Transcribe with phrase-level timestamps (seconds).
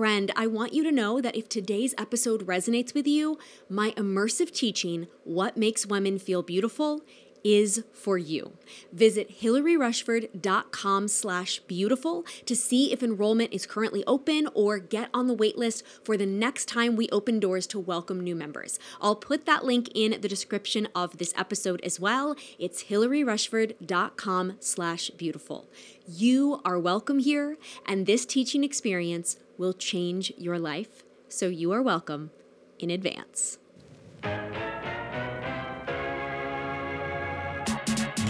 [0.00, 4.50] Friend, I want you to know that if today's episode resonates with you, my immersive
[4.50, 7.02] teaching, What Makes Women Feel Beautiful,
[7.44, 8.52] is for you.
[8.92, 15.36] Visit hilaryrushford.com slash beautiful to see if enrollment is currently open or get on the
[15.36, 18.78] waitlist for the next time we open doors to welcome new members.
[19.00, 22.36] I'll put that link in the description of this episode as well.
[22.58, 25.68] It's hilaryrushford.com slash beautiful.
[26.06, 31.04] You are welcome here, and this teaching experience will change your life.
[31.28, 32.30] So you are welcome
[32.78, 33.58] in advance.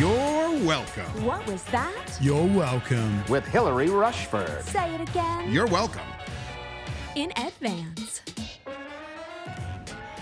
[0.00, 1.26] You're welcome.
[1.26, 2.18] What was that?
[2.22, 3.22] You're welcome.
[3.26, 4.64] with Hilary Rushford.
[4.64, 5.52] Say it again.
[5.52, 6.00] You're welcome.
[7.16, 8.22] in advance.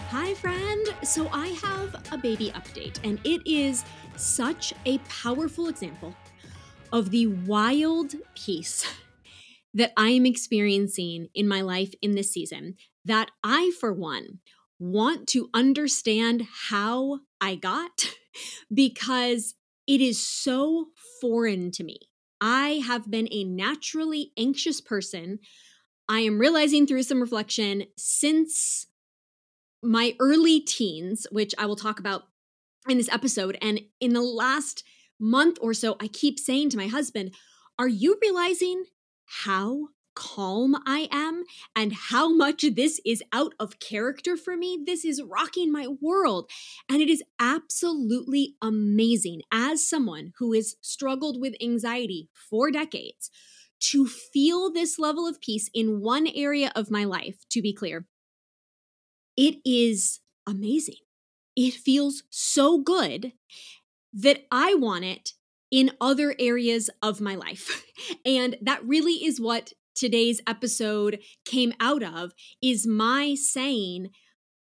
[0.09, 0.85] Hi, friend.
[1.05, 3.85] So, I have a baby update, and it is
[4.17, 6.13] such a powerful example
[6.91, 8.85] of the wild peace
[9.75, 14.41] that I am experiencing in my life in this season that I, for one,
[14.81, 18.13] want to understand how I got
[18.75, 19.55] because
[19.89, 20.89] it is so
[21.20, 21.98] foreign to me.
[22.41, 25.41] I have been a naturally anxious person.
[26.08, 28.86] I am realizing through some reflection since
[29.83, 32.25] my early teens, which I will talk about
[32.89, 33.58] in this episode.
[33.61, 34.84] And in the last
[35.19, 37.34] month or so, I keep saying to my husband,
[37.78, 38.84] Are you realizing
[39.45, 41.44] how calm I am
[41.77, 44.80] and how much this is out of character for me?
[44.84, 46.50] This is rocking my world.
[46.91, 53.30] And it is absolutely amazing as someone who has struggled with anxiety for decades
[53.80, 58.05] to feel this level of peace in one area of my life, to be clear.
[59.36, 60.96] It is amazing.
[61.55, 63.34] It feels so good
[64.12, 65.34] that I want it
[65.70, 67.84] in other areas of my life.
[68.24, 72.33] And that really is what today's episode came out of
[72.63, 74.11] is my saying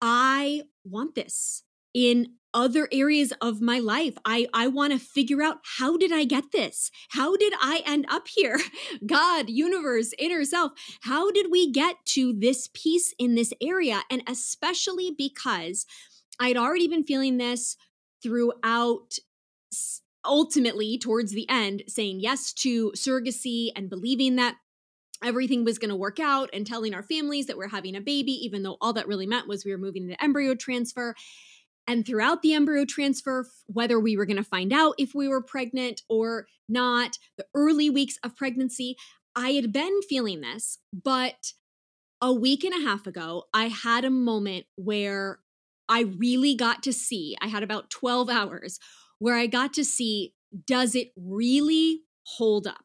[0.01, 1.63] I want this
[1.95, 4.17] in other areas of my life.
[4.25, 6.91] I I want to figure out how did I get this?
[7.11, 8.59] How did I end up here?
[9.07, 14.03] God, universe, inner self, how did we get to this peace in this area?
[14.11, 15.85] And especially because
[16.41, 17.77] I'd already been feeling this
[18.23, 19.19] throughout
[20.25, 24.57] ultimately towards the end saying yes to surrogacy and believing that
[25.23, 28.33] everything was going to work out and telling our families that we're having a baby
[28.33, 31.15] even though all that really meant was we were moving to embryo transfer.
[31.89, 35.43] And throughout the embryo transfer whether we were going to find out if we were
[35.43, 38.97] pregnant or not the early weeks of pregnancy
[39.37, 41.53] i had been feeling this but
[42.21, 45.39] a week and a half ago i had a moment where
[45.89, 48.81] i really got to see i had about 12 hours
[49.21, 50.35] where i got to see
[50.65, 52.85] does it really hold up?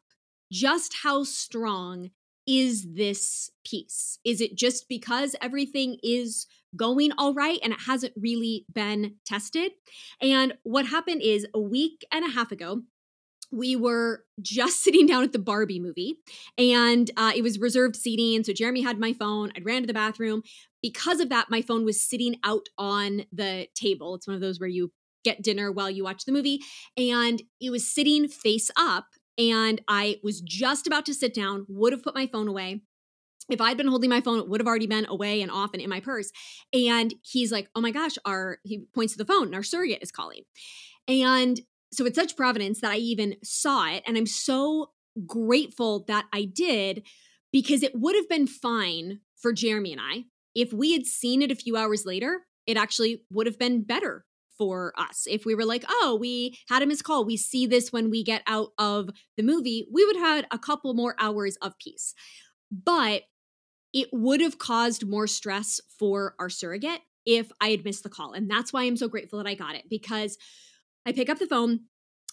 [0.51, 2.11] Just how strong
[2.47, 4.19] is this peace?
[4.25, 9.71] Is it just because everything is going all right and it hasn't really been tested?
[10.21, 12.81] And what happened is a week and a half ago,
[13.51, 16.17] we were just sitting down at the Barbie movie
[16.57, 18.43] and uh, it was reserved seating.
[18.43, 19.51] So Jeremy had my phone.
[19.55, 20.43] I ran to the bathroom.
[20.81, 24.15] Because of that, my phone was sitting out on the table.
[24.15, 24.91] It's one of those where you
[25.23, 26.61] get dinner while you watch the movie.
[26.97, 29.05] And it was sitting face up
[29.37, 32.81] and I was just about to sit down, would have put my phone away.
[33.49, 35.81] If I'd been holding my phone, it would have already been away and off and
[35.81, 36.31] in my purse.
[36.73, 40.03] And he's like, oh my gosh, our, he points to the phone and our surrogate
[40.03, 40.43] is calling.
[41.07, 41.59] And
[41.91, 44.03] so it's such providence that I even saw it.
[44.07, 44.91] And I'm so
[45.25, 47.05] grateful that I did
[47.51, 50.25] because it would have been fine for Jeremy and I.
[50.55, 54.25] If we had seen it a few hours later, it actually would have been better
[54.61, 55.25] for us.
[55.27, 58.23] If we were like, oh, we had a missed call, we see this when we
[58.23, 62.13] get out of the movie, we would have had a couple more hours of peace.
[62.71, 63.23] But
[63.91, 68.33] it would have caused more stress for our surrogate if I had missed the call.
[68.33, 70.37] And that's why I'm so grateful that I got it because
[71.07, 71.79] I pick up the phone.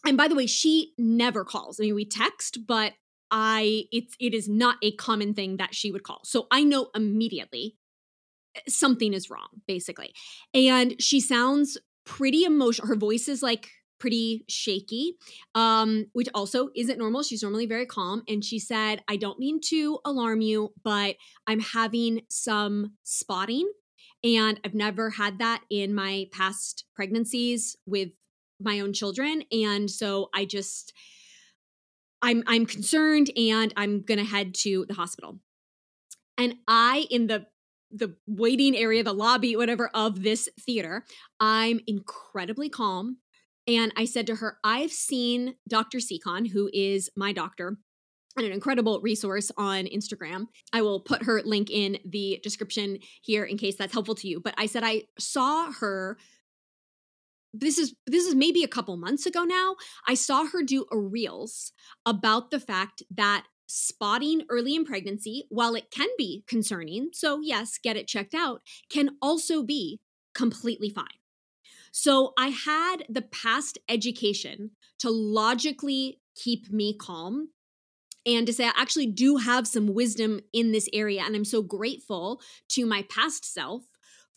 [0.07, 1.81] And by the way, she never calls.
[1.81, 2.93] I mean, we text, but
[3.31, 6.21] I it's it is not a common thing that she would call.
[6.25, 7.79] So I know immediately
[8.55, 10.13] eh, something is wrong basically.
[10.53, 11.79] And she sounds
[12.09, 12.89] pretty emotional.
[12.89, 13.69] Her voice is like
[14.01, 15.15] pretty shaky,
[15.55, 17.23] um, which also isn't normal.
[17.23, 18.23] She's normally very calm.
[18.27, 21.17] And she said, I don't mean to alarm you, but
[21.47, 23.71] I'm having some spotting.
[24.25, 28.09] And I've never had that in my past pregnancies with
[28.59, 29.43] my own children.
[29.53, 30.93] And so I just,
[32.23, 35.39] I'm I'm concerned and I'm gonna head to the hospital.
[36.37, 37.47] And I, in the
[37.91, 41.05] the waiting area, the lobby, whatever of this theater,
[41.41, 43.19] I'm incredibly calm.
[43.67, 45.99] And I said to her, I've seen Dr.
[45.99, 47.77] Sekhon, who is my doctor,
[48.37, 50.47] and an incredible resource on Instagram.
[50.73, 54.41] I will put her link in the description here in case that's helpful to you.
[54.41, 56.17] But I said I saw her
[57.55, 59.77] this is this is maybe a couple months ago now.
[60.07, 61.73] I saw her do a reels
[62.07, 67.79] about the fact that spotting early in pregnancy, while it can be concerning, so yes,
[67.79, 70.01] get it checked out, can also be
[70.35, 71.07] completely fine.
[71.93, 77.51] So I had the past education to logically keep me calm
[78.27, 81.23] and to say I actually do have some wisdom in this area.
[81.25, 83.85] And I'm so grateful to my past self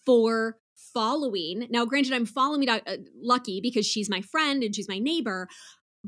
[0.06, 0.58] for
[0.94, 1.68] following.
[1.70, 2.80] Now, granted, I'm following uh,
[3.22, 5.48] Lucky because she's my friend and she's my neighbor.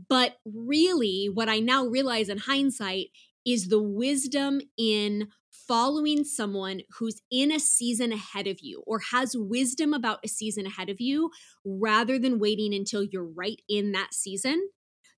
[0.10, 3.07] But really, what I now realize in hindsight
[3.45, 5.28] is the wisdom in
[5.68, 10.66] following someone who's in a season ahead of you or has wisdom about a season
[10.66, 11.30] ahead of you
[11.63, 14.69] rather than waiting until you're right in that season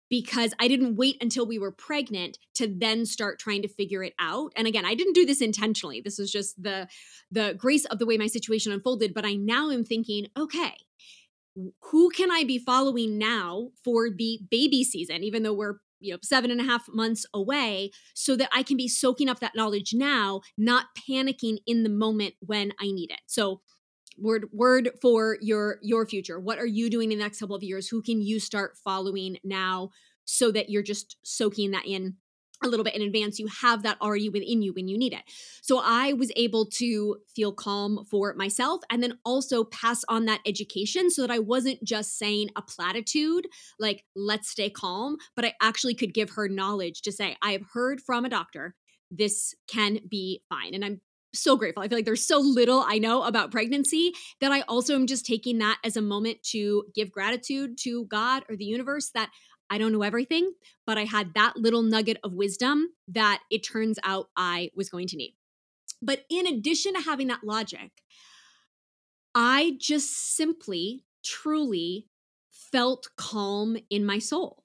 [0.09, 4.13] because I didn't wait until we were pregnant to then start trying to figure it
[4.19, 4.51] out.
[4.55, 6.01] And again, I didn't do this intentionally.
[6.01, 6.87] This is just the
[7.31, 10.75] the grace of the way my situation unfolded, but I now am thinking, okay,
[11.91, 16.19] who can I be following now for the baby season, even though we're you know
[16.21, 19.93] seven and a half months away so that i can be soaking up that knowledge
[19.93, 23.21] now not panicking in the moment when i need it?
[23.27, 23.61] So
[24.17, 26.39] word word for your your future.
[26.39, 27.87] What are you doing in the next couple of years?
[27.87, 29.89] Who can you start following now
[30.25, 32.15] so that you're just soaking that in
[32.63, 35.23] a little bit in advance you have that already within you when you need it.
[35.61, 40.41] So i was able to feel calm for myself and then also pass on that
[40.45, 43.47] education so that i wasn't just saying a platitude
[43.79, 47.63] like let's stay calm but i actually could give her knowledge to say i have
[47.73, 48.75] heard from a doctor.
[49.11, 50.73] This can be fine.
[50.73, 51.01] And i'm
[51.35, 51.83] so grateful.
[51.83, 55.25] I feel like there's so little I know about pregnancy that I also am just
[55.25, 59.29] taking that as a moment to give gratitude to God or the universe that
[59.69, 60.53] I don't know everything,
[60.85, 65.07] but I had that little nugget of wisdom that it turns out I was going
[65.07, 65.35] to need.
[66.01, 67.91] But in addition to having that logic,
[69.33, 72.07] I just simply, truly
[72.49, 74.63] felt calm in my soul.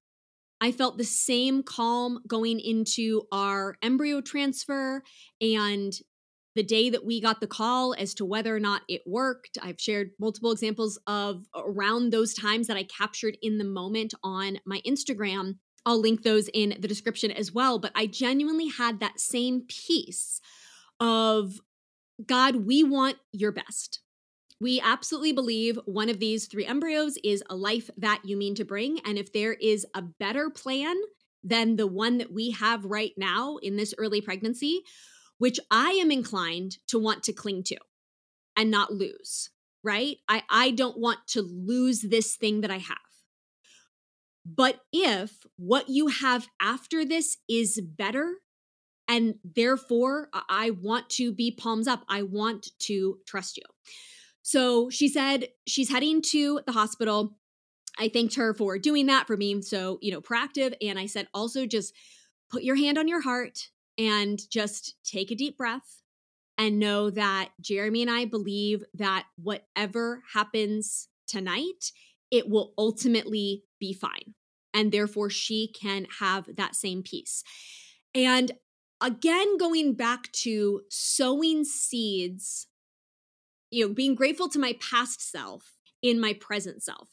[0.61, 5.03] I felt the same calm going into our embryo transfer
[5.41, 5.93] and
[6.61, 9.57] the day that we got the call as to whether or not it worked.
[9.63, 14.59] I've shared multiple examples of around those times that I captured in the moment on
[14.67, 15.55] my Instagram.
[15.87, 17.79] I'll link those in the description as well.
[17.79, 20.43] But I genuinely had that same peace
[21.01, 21.61] of
[22.27, 24.03] God, we want your best.
[24.61, 28.67] We absolutely believe one of these three embryos is a life that you mean to
[28.67, 28.99] bring.
[29.07, 30.97] And if there is a better plan
[31.43, 34.83] than the one that we have right now in this early pregnancy,
[35.41, 37.79] which I am inclined to want to cling to
[38.59, 39.49] and not lose,
[39.83, 40.19] right?
[40.29, 42.99] I, I don't want to lose this thing that I have.
[44.45, 48.35] But if what you have after this is better,
[49.09, 53.65] and therefore I want to be palms up, I want to trust you.
[54.43, 57.39] So she said she's heading to the hospital.
[57.99, 60.75] I thanked her for doing that, for being so, you know, proactive.
[60.83, 61.95] And I said, also just
[62.51, 63.71] put your hand on your heart
[64.01, 66.03] and just take a deep breath
[66.57, 71.93] and know that Jeremy and I believe that whatever happens tonight,
[72.31, 74.35] it will ultimately be fine.
[74.73, 77.45] And therefore, she can have that same peace.
[78.15, 78.53] And
[79.03, 82.69] again, going back to sowing seeds,
[83.71, 87.11] you know, being grateful to my past self in my present self,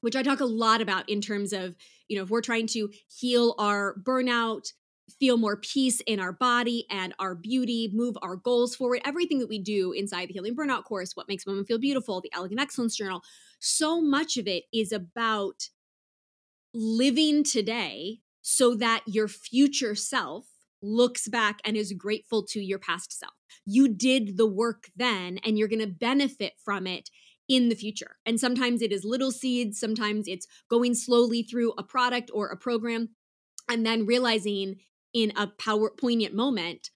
[0.00, 1.76] which I talk a lot about in terms of,
[2.08, 4.72] you know, if we're trying to heal our burnout,
[5.18, 9.48] feel more peace in our body and our beauty, move our goals forward, everything that
[9.48, 12.96] we do inside the Healing Burnout course, What Makes Women Feel Beautiful, the Elegant Excellence
[12.96, 13.22] Journal,
[13.58, 15.68] so much of it is about
[16.74, 20.46] living today so that your future self
[20.80, 23.34] looks back and is grateful to your past self.
[23.64, 27.10] You did the work then, and you're going to benefit from it
[27.48, 28.16] in the future.
[28.26, 32.56] And sometimes it is little seeds, sometimes it's going slowly through a product or a
[32.56, 33.08] program
[33.68, 34.76] and then realizing
[35.14, 36.90] in a power poignant moment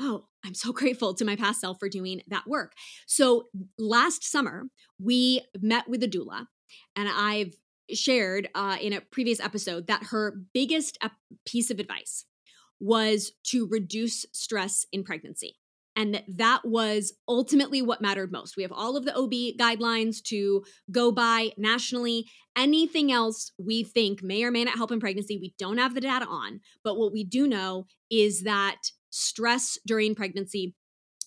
[0.00, 2.72] oh i'm so grateful to my past self for doing that work.
[3.06, 3.48] So
[3.78, 4.64] last summer
[5.02, 6.46] we met with a doula
[6.96, 7.54] and i've
[7.90, 10.98] shared uh, in a previous episode that her biggest
[11.46, 12.26] piece of advice
[12.80, 15.56] was to reduce stress in pregnancy
[15.98, 18.56] and that was ultimately what mattered most.
[18.56, 22.26] We have all of the OB guidelines to go by nationally.
[22.56, 26.00] Anything else we think may or may not help in pregnancy, we don't have the
[26.00, 26.60] data on.
[26.84, 28.76] But what we do know is that
[29.10, 30.76] stress during pregnancy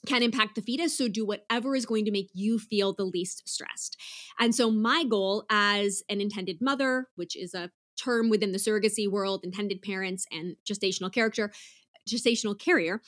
[0.07, 0.97] can impact the fetus.
[0.97, 3.97] So do whatever is going to make you feel the least stressed.
[4.39, 9.11] And so, my goal as an intended mother, which is a term within the surrogacy
[9.11, 11.51] world, intended parents and gestational character,
[12.09, 13.01] gestational carrier.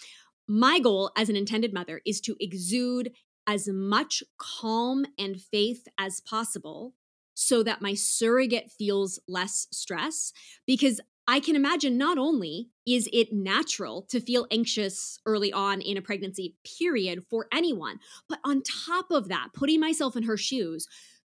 [0.48, 3.12] My goal as an intended mother is to exude
[3.48, 6.94] as much calm and faith as possible
[7.34, 10.34] so that my surrogate feels less stress
[10.66, 15.96] because I can imagine not only is it natural to feel anxious early on in
[15.98, 20.88] a pregnancy period for anyone, but on top of that, putting myself in her shoes,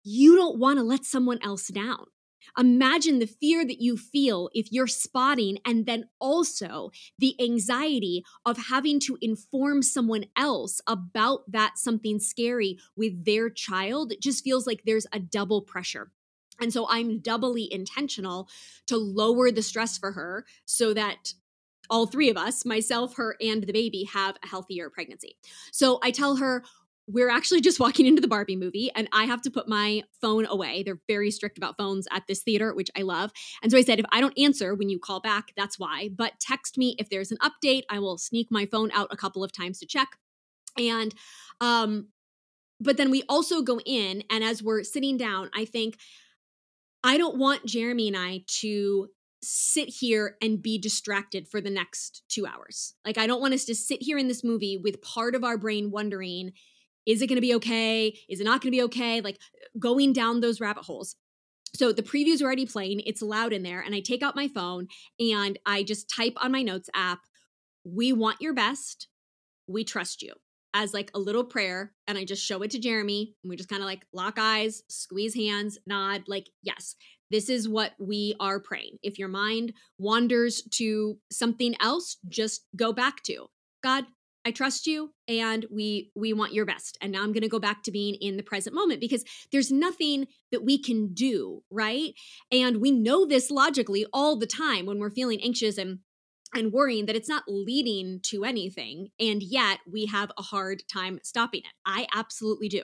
[0.03, 2.07] you don't want to let someone else down.
[2.59, 8.69] Imagine the fear that you feel if you're spotting, and then also the anxiety of
[8.69, 14.13] having to inform someone else about that something scary with their child.
[14.13, 16.11] It just feels like there's a double pressure.
[16.61, 18.49] And so I'm doubly intentional
[18.87, 21.35] to lower the stress for her so that
[21.91, 25.37] all three of us, myself, her, and the baby, have a healthier pregnancy.
[25.73, 26.65] So I tell her,
[27.07, 30.47] we're actually just walking into the Barbie movie and I have to put my phone
[30.47, 30.83] away.
[30.83, 33.31] They're very strict about phones at this theater, which I love.
[33.63, 36.09] And so I said, if I don't answer when you call back, that's why.
[36.17, 37.83] But text me if there's an update.
[37.91, 40.09] I will sneak my phone out a couple of times to check.
[40.79, 41.15] And,
[41.61, 42.09] um,
[42.81, 45.97] but then we also go in, and as we're sitting down, I think,
[47.05, 49.09] I don't want Jeremy and I to
[49.43, 52.95] sit here and be distracted for the next two hours.
[53.05, 55.57] Like, I don't want us to sit here in this movie with part of our
[55.57, 56.53] brain wondering,
[57.07, 58.19] is it going to be okay?
[58.29, 59.21] Is it not going to be okay?
[59.21, 59.39] Like
[59.79, 61.17] going down those rabbit holes.
[61.75, 64.47] So the preview's are already playing, it's loud in there, and I take out my
[64.47, 64.87] phone
[65.19, 67.21] and I just type on my notes app,
[67.85, 69.09] We want your best.
[69.67, 70.35] We trust you
[70.75, 71.93] as like a little prayer.
[72.07, 74.83] And I just show it to Jeremy and we just kind of like lock eyes,
[74.89, 76.97] squeeze hands, nod, like, yes,
[77.31, 78.99] this is what we are praying.
[79.03, 83.47] If your mind wanders to something else, just go back to
[83.83, 84.05] God,
[84.45, 86.99] I trust you and we we want your best.
[87.01, 89.73] And now I'm going to go back to being in the present moment because there's
[89.73, 92.13] nothing that we can do, right?
[92.53, 96.01] And we know this logically all the time when we're feeling anxious and
[96.55, 101.19] and worrying that it's not leading to anything and yet we have a hard time
[101.23, 101.73] stopping it.
[101.85, 102.83] I absolutely do.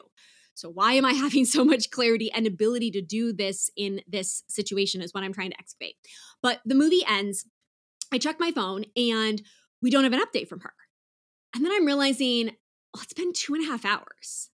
[0.55, 4.43] So why am I having so much clarity and ability to do this in this
[4.49, 5.97] situation is what I'm trying to excavate.
[6.43, 7.47] But the movie ends,
[8.13, 9.41] I check my phone and
[9.83, 10.73] we don't have an update from her.
[11.55, 12.51] And then I'm realizing,
[12.97, 14.51] oh, it's been two and a half hours.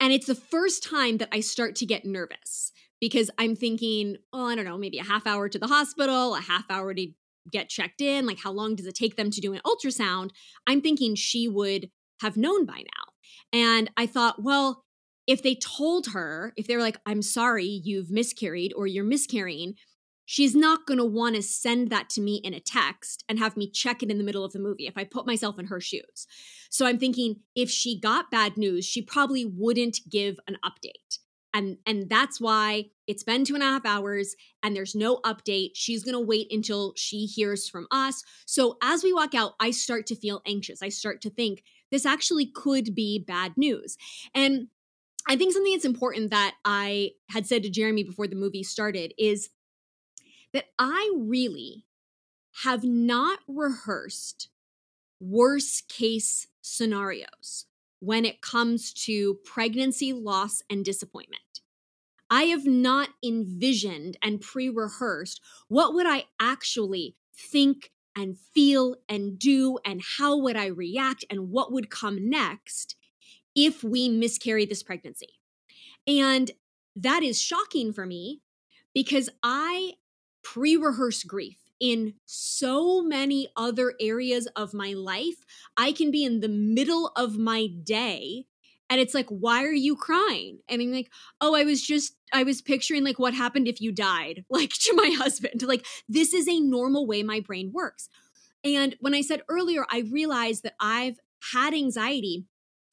[0.00, 4.46] And it's the first time that I start to get nervous because I'm thinking, oh,
[4.46, 7.08] I don't know, maybe a half hour to the hospital, a half hour to
[7.50, 8.26] get checked in.
[8.26, 10.30] Like, how long does it take them to do an ultrasound?
[10.66, 13.12] I'm thinking she would have known by now.
[13.52, 14.84] And I thought, well,
[15.26, 19.74] if they told her, if they were like, I'm sorry, you've miscarried or you're miscarrying,
[20.30, 23.56] she's not going to want to send that to me in a text and have
[23.56, 25.80] me check it in the middle of the movie if I put myself in her
[25.80, 26.28] shoes.
[26.70, 31.18] So I'm thinking if she got bad news, she probably wouldn't give an update.
[31.52, 35.70] And and that's why it's been two and a half hours and there's no update.
[35.74, 38.22] She's gonna wait until she hears from us.
[38.46, 40.80] So as we walk out, I start to feel anxious.
[40.80, 43.96] I start to think this actually could be bad news.
[44.32, 44.68] And
[45.28, 49.12] I think something that's important that I had said to Jeremy before the movie started
[49.18, 49.50] is
[50.52, 51.86] that I really
[52.62, 54.48] have not rehearsed
[55.20, 57.66] worst case scenarios
[58.00, 61.42] when it comes to pregnancy loss and disappointment.
[62.30, 69.78] I have not envisioned and pre-rehearsed what would I actually think and feel and do
[69.84, 72.96] and how would I react and what would come next
[73.54, 75.34] if we miscarry this pregnancy.
[76.06, 76.50] And
[76.96, 78.40] that is shocking for me
[78.94, 79.94] because I
[80.42, 85.44] pre rehearse grief in so many other areas of my life.
[85.76, 88.46] I can be in the middle of my day
[88.90, 90.58] and it's like, why are you crying?
[90.68, 93.92] And I'm like, oh, I was just, I was picturing like what happened if you
[93.92, 95.62] died, like to my husband.
[95.62, 98.08] Like, this is a normal way my brain works.
[98.64, 101.20] And when I said earlier, I realized that I've
[101.52, 102.46] had anxiety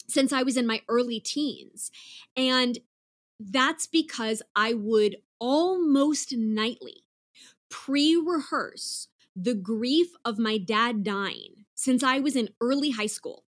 [0.08, 1.92] since I was in my early teens.
[2.38, 2.78] And
[3.40, 7.04] that's because I would almost nightly
[7.70, 13.44] pre rehearse the grief of my dad dying since I was in early high school.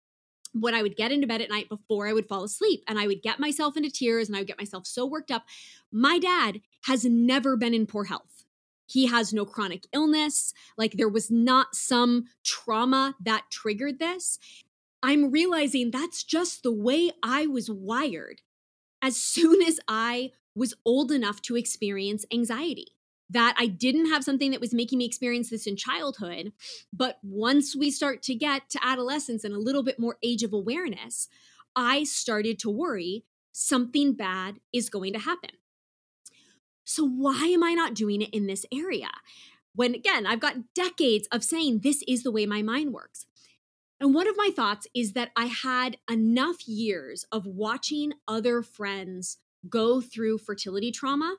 [0.53, 3.09] When I would get into bed at night before I would fall asleep, and I
[3.09, 5.45] would get myself into tears and I would get myself so worked up.
[5.91, 8.45] My dad has never been in poor health.
[8.87, 10.55] He has no chronic illness.
[10.79, 14.39] Like there was not some trauma that triggered this.
[15.03, 18.41] I'm realizing that's just the way I was wired
[19.03, 22.94] as soon as I was old enough to experience anxiety
[23.35, 26.53] that I didn't have something that was making me experience this in childhood.
[26.93, 30.53] But once we start to get to adolescence and a little bit more age of
[30.53, 31.29] awareness,
[31.77, 35.51] I started to worry something bad is going to happen.
[36.85, 39.11] So, why am I not doing it in this area?
[39.75, 43.27] When again, I've got decades of saying this is the way my mind works.
[44.01, 49.39] And one of my thoughts is that I had enough years of watching other friends
[49.69, 51.37] go through fertility trauma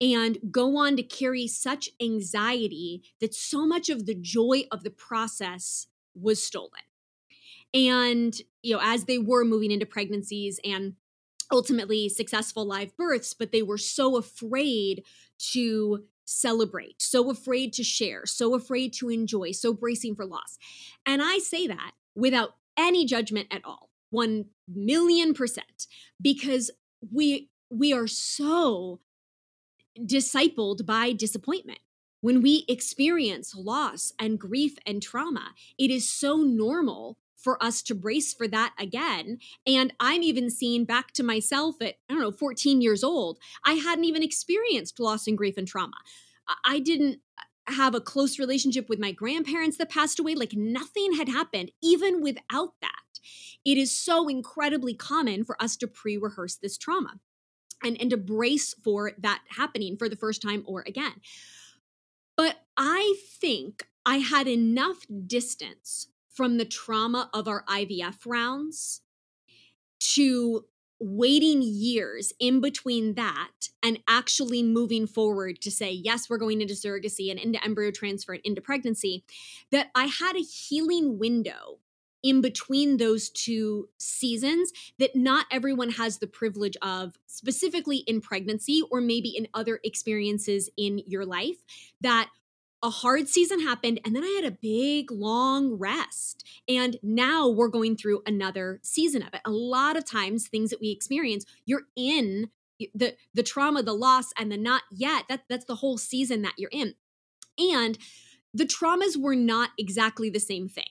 [0.00, 4.90] and go on to carry such anxiety that so much of the joy of the
[4.90, 6.82] process was stolen.
[7.72, 10.94] And, you know, as they were moving into pregnancies and
[11.52, 15.04] ultimately successful live births, but they were so afraid
[15.52, 20.58] to celebrate, so afraid to share, so afraid to enjoy, so bracing for loss.
[21.04, 23.90] And I say that without any judgment at all.
[24.10, 25.86] 1 million percent
[26.20, 26.70] because
[27.12, 28.98] we we are so
[30.04, 31.80] discipled by disappointment
[32.20, 37.94] when we experience loss and grief and trauma it is so normal for us to
[37.94, 39.38] brace for that again.
[39.66, 43.74] And I'm even seeing back to myself at, I don't know, 14 years old, I
[43.74, 45.96] hadn't even experienced loss and grief and trauma.
[46.64, 47.20] I didn't
[47.66, 50.34] have a close relationship with my grandparents that passed away.
[50.34, 52.90] Like nothing had happened, even without that.
[53.64, 57.20] It is so incredibly common for us to pre rehearse this trauma
[57.82, 61.20] and, and to brace for that happening for the first time or again.
[62.36, 69.02] But I think I had enough distance from the trauma of our IVF rounds
[70.14, 70.64] to
[70.98, 73.50] waiting years in between that
[73.82, 78.34] and actually moving forward to say, yes, we're going into surrogacy and into embryo transfer
[78.34, 79.24] and into pregnancy,
[79.70, 81.78] that I had a healing window
[82.22, 88.82] in between those two seasons that not everyone has the privilege of, specifically in pregnancy
[88.90, 91.56] or maybe in other experiences in your life,
[92.00, 92.30] that
[92.82, 96.44] a hard season happened and then I had a big long rest.
[96.66, 99.42] And now we're going through another season of it.
[99.44, 102.50] A lot of times things that we experience, you're in
[102.94, 105.24] the the trauma, the loss and the not yet.
[105.28, 106.94] That that's the whole season that you're in.
[107.58, 107.98] And
[108.54, 110.84] the traumas were not exactly the same thing.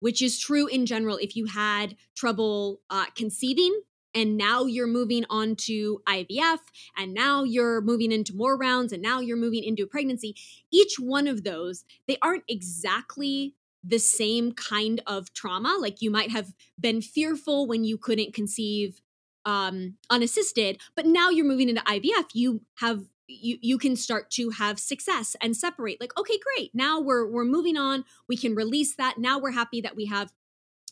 [0.00, 3.80] Which is true in general if you had trouble uh, conceiving
[4.14, 6.58] and now you're moving on to IVF,
[6.96, 10.34] and now you're moving into more rounds, and now you're moving into a pregnancy.
[10.72, 15.76] Each one of those, they aren't exactly the same kind of trauma.
[15.80, 19.00] Like you might have been fearful when you couldn't conceive
[19.44, 22.30] um, unassisted, but now you're moving into IVF.
[22.34, 26.98] You have you you can start to have success and separate like okay great now
[26.98, 30.32] we're we're moving on we can release that now we're happy that we have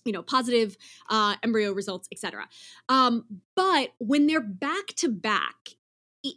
[0.05, 0.77] you know positive
[1.11, 2.47] uh, embryo results etc
[2.89, 5.71] um, but when they're back to back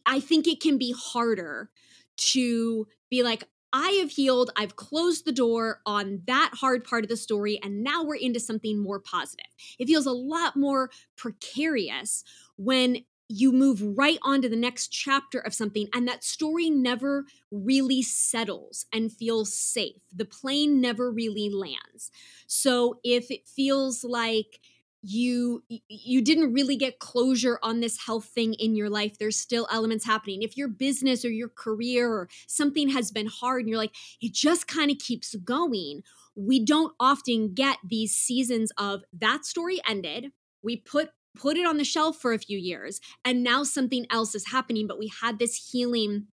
[0.06, 1.70] i think it can be harder
[2.18, 4.50] to be like I have healed.
[4.56, 8.40] I've closed the door on that hard part of the story, and now we're into
[8.40, 9.46] something more positive.
[9.78, 12.24] It feels a lot more precarious
[12.58, 17.26] when you move right on to the next chapter of something and that story never
[17.52, 20.02] really settles and feels safe.
[20.14, 22.12] The plane never really lands.
[22.48, 24.60] So if it feels like
[25.02, 29.66] you you didn't really get closure on this health thing in your life there's still
[29.72, 30.44] elements happening.
[30.44, 34.34] If your business or your career or something has been hard and you're like it
[34.34, 36.04] just kind of keeps going
[36.36, 40.32] we don't often get these seasons of that story ended.
[40.62, 44.36] We put put it on the shelf for a few years, and now something else
[44.36, 44.88] is happening.
[44.88, 46.28] But we had this healing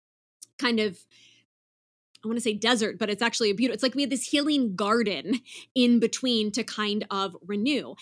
[0.57, 0.99] kind of
[2.23, 3.75] I want to say desert, but it's actually a beautiful.
[3.75, 5.39] It's like we had this healing garden
[5.75, 7.95] in between to kind of renew.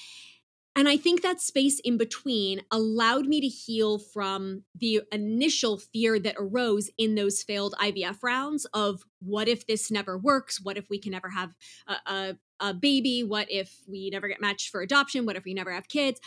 [0.78, 6.20] And I think that space in between allowed me to heal from the initial fear
[6.20, 10.60] that arose in those failed IVF rounds of what if this never works?
[10.62, 11.54] What if we can never have
[11.88, 13.24] a, a, a baby?
[13.24, 15.26] What if we never get matched for adoption?
[15.26, 16.20] What if we never have kids?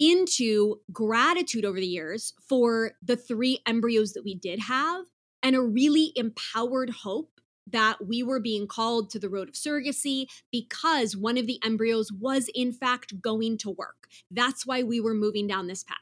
[0.00, 5.04] Into gratitude over the years for the three embryos that we did have
[5.42, 10.26] and a really empowered hope that we were being called to the road of surrogacy
[10.50, 14.08] because one of the embryos was in fact going to work.
[14.30, 15.96] That's why we were moving down this path.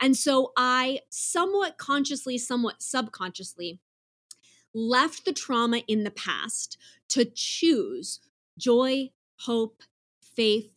[0.00, 3.78] And so I somewhat consciously, somewhat subconsciously
[4.74, 6.76] left the trauma in the past
[7.10, 8.18] to choose
[8.58, 9.82] joy, hope,
[10.20, 10.72] faith,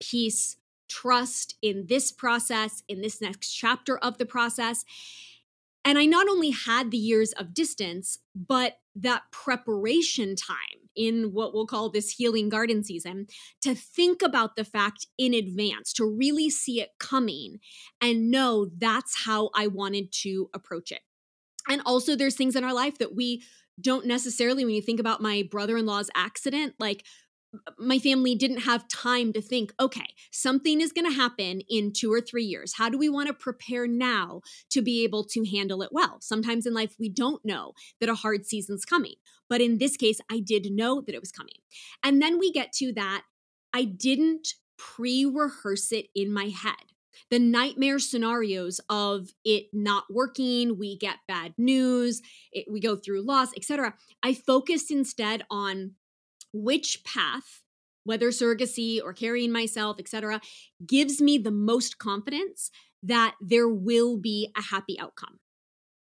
[0.00, 0.56] peace,
[0.90, 4.84] trust in this process, in this next chapter of the process.
[5.84, 10.56] And I not only had the years of distance, but that preparation time
[10.96, 13.26] in what we'll call this healing garden season
[13.62, 17.60] to think about the fact in advance, to really see it coming
[18.02, 21.00] and know that's how I wanted to approach it.
[21.68, 23.42] And also, there's things in our life that we
[23.80, 27.04] don't necessarily, when you think about my brother in law's accident, like
[27.78, 32.12] my family didn't have time to think, okay, something is going to happen in two
[32.12, 32.74] or three years.
[32.76, 36.18] How do we want to prepare now to be able to handle it well?
[36.20, 39.14] Sometimes in life, we don't know that a hard season's coming.
[39.48, 41.56] But in this case, I did know that it was coming.
[42.04, 43.22] And then we get to that.
[43.72, 46.74] I didn't pre rehearse it in my head.
[47.30, 53.22] The nightmare scenarios of it not working, we get bad news, it, we go through
[53.22, 53.94] loss, etc.
[54.22, 55.92] I focused instead on
[56.52, 57.62] which path
[58.04, 60.40] whether surrogacy or carrying myself etc
[60.86, 62.70] gives me the most confidence
[63.02, 65.38] that there will be a happy outcome.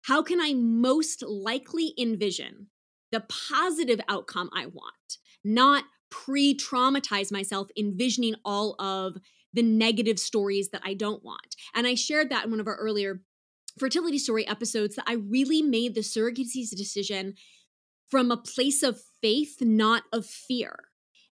[0.02, 2.68] How can i most likely envision
[3.12, 5.18] the positive outcome i want?
[5.44, 9.16] Not pre-traumatize myself envisioning all of
[9.52, 11.54] the negative stories that i don't want.
[11.74, 13.20] And i shared that in one of our earlier
[13.78, 17.34] fertility story episodes that i really made the surrogacy decision
[18.10, 20.76] from a place of faith, not of fear.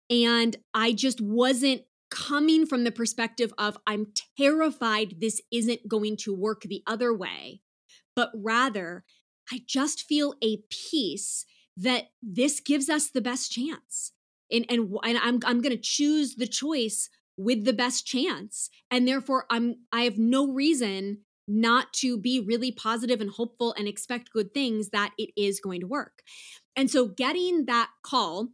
[0.09, 4.07] And I just wasn't coming from the perspective of, I'm
[4.37, 7.61] terrified this isn't going to work the other way,
[8.15, 9.03] but rather,
[9.51, 14.11] I just feel a peace that this gives us the best chance.
[14.51, 18.69] And, and, and I'm, I'm going to choose the choice with the best chance.
[18.91, 23.87] And therefore, I'm, I have no reason not to be really positive and hopeful and
[23.87, 26.21] expect good things that it is going to work.
[26.75, 28.49] And so getting that call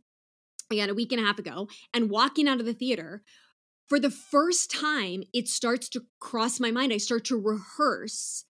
[0.71, 3.23] again a week and a half ago and walking out of the theater
[3.87, 6.93] for the first time it starts to cross my mind.
[6.93, 8.45] I start to rehearse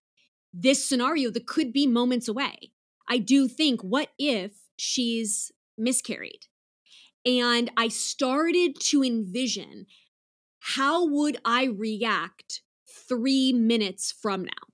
[0.52, 2.72] this scenario that could be moments away.
[3.08, 6.46] I do think what if she's miscarried?
[7.26, 9.86] And i started to envision
[10.60, 12.62] how would i react
[13.08, 14.69] 3 minutes from now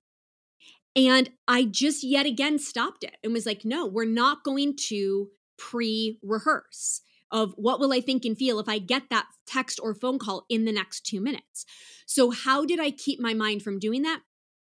[0.97, 5.29] and I just yet again stopped it and was like, no, we're not going to
[5.59, 9.95] pre rehearse of what will I think and feel if I get that text or
[9.95, 11.67] phone call in the next two minutes.
[12.07, 14.21] So, how did I keep my mind from doing that?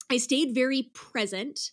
[0.10, 1.72] I stayed very present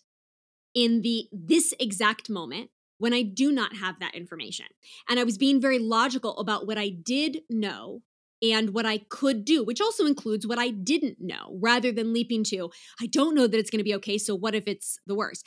[0.73, 4.65] in the this exact moment when I do not have that information.
[5.07, 8.01] And I was being very logical about what I did know
[8.41, 12.43] and what I could do, which also includes what I didn't know, rather than leaping
[12.45, 12.71] to,
[13.01, 14.17] I don't know that it's going to be okay.
[14.17, 15.45] So what if it's the worst?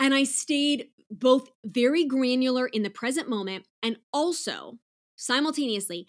[0.00, 4.78] And I stayed both very granular in the present moment and also
[5.16, 6.08] simultaneously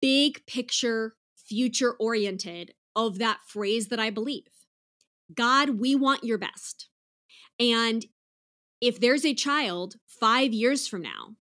[0.00, 4.48] big picture, future oriented of that phrase that I believe
[5.32, 6.88] God, we want your best.
[7.60, 8.04] And
[8.80, 11.36] if there's a child five years from now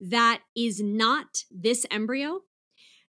[0.00, 2.40] that is not this embryo,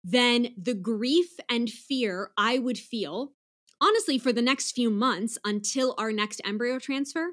[0.10, 3.34] then the grief and fear I would feel,
[3.82, 7.32] honestly, for the next few months until our next embryo transfer,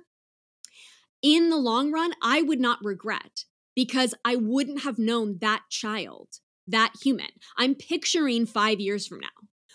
[1.23, 3.45] in the long run, I would not regret
[3.77, 7.31] because I wouldn't have known that child, that human.
[7.57, 9.29] I'm picturing five years from now.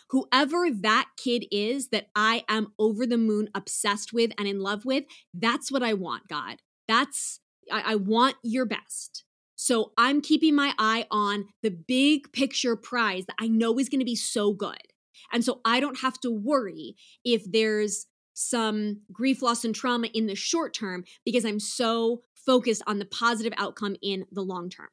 [0.09, 4.83] Whoever that kid is that I am over the moon obsessed with and in love
[4.83, 6.57] with, that's what I want, God.
[6.85, 7.39] That's,
[7.71, 9.23] I, I want your best.
[9.61, 13.99] So I'm keeping my eye on the big picture prize that I know is going
[13.99, 14.77] to be so good.
[15.33, 16.95] And so I don't have to worry
[17.25, 22.83] if there's some grief, loss, and trauma in the short term because I'm so focused
[22.87, 24.87] on the positive outcome in the long term.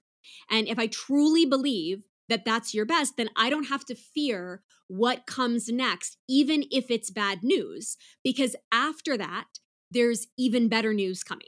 [0.51, 4.63] And if I truly believe that that's your best, then I don't have to fear
[4.89, 9.47] what comes next, even if it's bad news, because after that,
[9.93, 11.47] there's even better news coming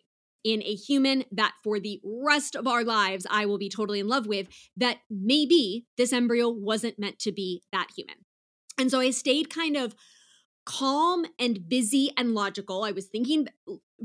[0.52, 4.08] in a human that for the rest of our lives I will be totally in
[4.08, 8.16] love with, that maybe this embryo wasn't meant to be that human.
[8.78, 9.94] And so I stayed kind of
[10.64, 12.84] calm and busy and logical.
[12.84, 13.48] I was thinking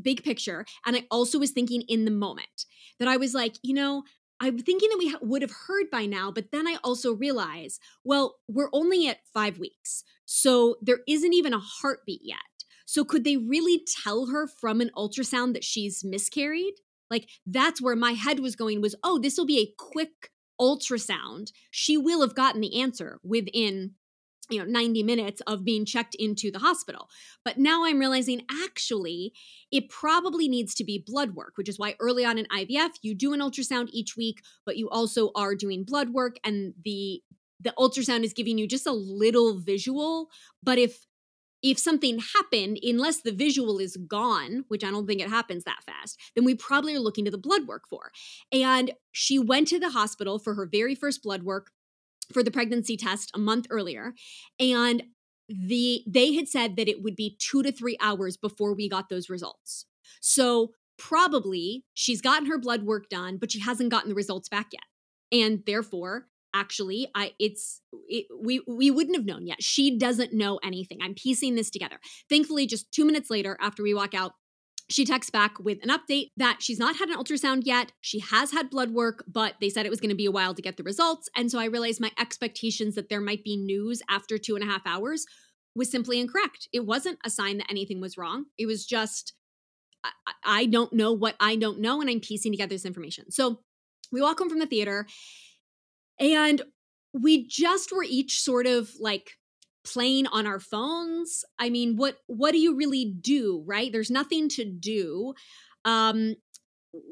[0.02, 2.66] big picture, and I also was thinking in the moment
[3.00, 4.04] that I was like, you know,
[4.40, 7.80] I'm thinking that we ha- would have heard by now, but then I also realize,
[8.04, 10.04] well, we're only at five weeks.
[10.26, 12.38] So there isn't even a heartbeat yet.
[12.86, 16.76] So could they really tell her from an ultrasound that she's miscarried?
[17.10, 21.52] Like that's where my head was going was, oh, this will be a quick ultrasound.
[21.72, 23.92] She will have gotten the answer within
[24.50, 27.10] you know 90 minutes of being checked into the hospital
[27.46, 29.32] but now i'm realizing actually
[29.72, 33.16] it probably needs to be blood work which is why early on in ivf you
[33.16, 37.22] do an ultrasound each week but you also are doing blood work and the
[37.62, 40.30] the ultrasound is giving you just a little visual
[40.62, 41.06] but if
[41.64, 45.84] if something happened, unless the visual is gone, which I don't think it happens that
[45.86, 48.12] fast, then we probably are looking to the blood work for.
[48.52, 51.72] And she went to the hospital for her very first blood work
[52.32, 54.14] for the pregnancy test a month earlier.
[54.60, 55.04] And
[55.48, 59.10] the they had said that it would be two to three hours before we got
[59.10, 59.86] those results.
[60.22, 64.68] So probably she's gotten her blood work done, but she hasn't gotten the results back
[64.72, 64.84] yet.
[65.32, 70.60] And therefore, actually i it's it, we we wouldn't have known yet she doesn't know
[70.64, 74.34] anything i'm piecing this together thankfully just two minutes later after we walk out
[74.90, 77.92] she texts back with an update that she's not had an ultrasound yet.
[78.02, 80.54] She has had blood work, but they said it was going to be a while
[80.54, 81.30] to get the results.
[81.36, 84.68] And so I realized my expectations that there might be news after two and a
[84.68, 85.26] half hours
[85.76, 86.68] was simply incorrect.
[86.72, 88.46] It wasn't a sign that anything was wrong.
[88.58, 89.34] It was just,
[90.04, 90.12] I,
[90.44, 93.32] I don't know what I don't know, and I'm piecing together this information.
[93.32, 93.62] So
[94.12, 95.08] we walk home from the theater,
[96.20, 96.62] and
[97.14, 99.32] we just were each sort of like
[99.86, 101.44] playing on our phones.
[101.60, 103.92] I mean what what do you really do right?
[103.92, 105.34] There's nothing to do.
[105.86, 106.36] Um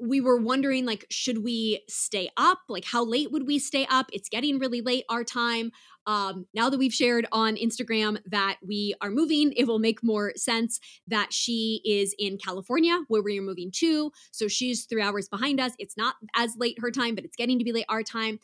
[0.01, 2.59] we were wondering like should we stay up?
[2.69, 4.07] Like how late would we stay up?
[4.13, 5.71] It's getting really late our time
[6.07, 10.33] um now that we've shared on instagram that we are moving it will make more
[10.35, 15.27] sense that she is in california where we are moving to so she's three hours
[15.29, 18.03] behind us it's not as late her time but it's getting to be late our
[18.03, 18.39] time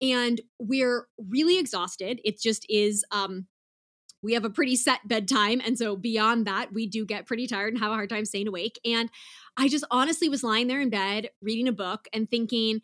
[0.00, 3.46] and we're really exhausted it just is um
[4.22, 5.60] we have a pretty set bedtime.
[5.64, 8.48] And so beyond that, we do get pretty tired and have a hard time staying
[8.48, 8.78] awake.
[8.84, 9.10] And
[9.56, 12.82] I just honestly was lying there in bed reading a book and thinking,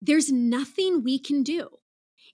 [0.00, 1.68] there's nothing we can do.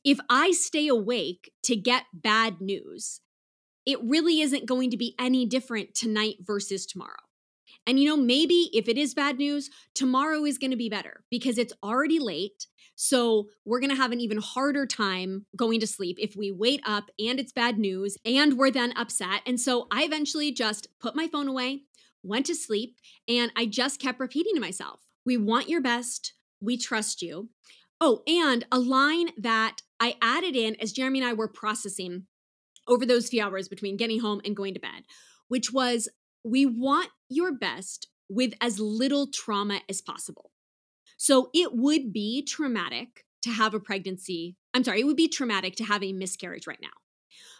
[0.05, 3.21] If I stay awake to get bad news,
[3.87, 7.13] it really isn't going to be any different tonight versus tomorrow.
[7.87, 11.25] And you know, maybe if it is bad news, tomorrow is going to be better
[11.31, 12.67] because it's already late.
[12.97, 16.81] So we're going to have an even harder time going to sleep if we wait
[16.87, 19.41] up and it's bad news and we're then upset.
[19.47, 21.83] And so I eventually just put my phone away,
[22.23, 22.97] went to sleep,
[23.29, 26.35] and I just kept repeating to myself, We want your best.
[26.61, 27.49] We trust you.
[28.01, 32.27] Oh, and a line that I added in as Jeremy and I were processing
[32.87, 35.05] over those few hours between getting home and going to bed,
[35.49, 36.09] which was,
[36.43, 40.51] We want your best with as little trauma as possible.
[41.17, 44.57] So it would be traumatic to have a pregnancy.
[44.73, 46.89] I'm sorry, it would be traumatic to have a miscarriage right now.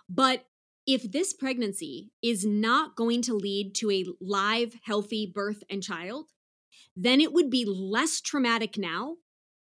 [0.09, 0.47] But
[0.87, 6.27] if this pregnancy is not going to lead to a live, healthy birth and child,
[6.97, 9.17] then it would be less traumatic now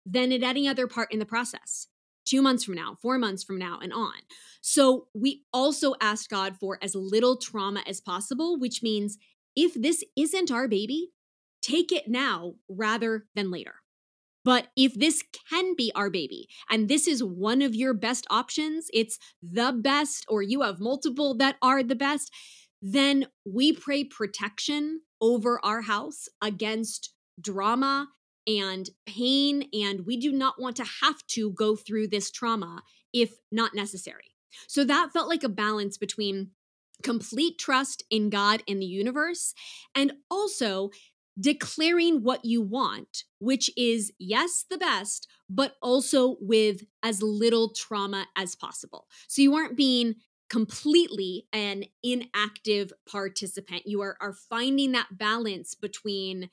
[0.05, 1.89] than at any other part in the process.
[2.25, 4.15] Two months from now, four months from now, and on.
[4.61, 9.19] So we also ask God for as little trauma as possible, which means
[9.57, 11.11] if this isn't our baby,
[11.61, 13.75] take it now rather than later.
[14.45, 18.89] But if this can be our baby and this is one of your best options,
[18.93, 22.33] it's the best, or you have multiple that are the best,
[22.81, 28.09] then we pray protection over our house against drama
[28.47, 29.69] and pain.
[29.73, 34.35] And we do not want to have to go through this trauma if not necessary.
[34.67, 36.51] So that felt like a balance between
[37.03, 39.55] complete trust in God and the universe
[39.95, 40.91] and also
[41.41, 48.27] declaring what you want, which is, yes, the best, but also with as little trauma
[48.37, 49.07] as possible.
[49.29, 50.17] So you aren't being
[50.51, 53.83] completely an inactive participant.
[53.87, 56.51] You are, are finding that balance between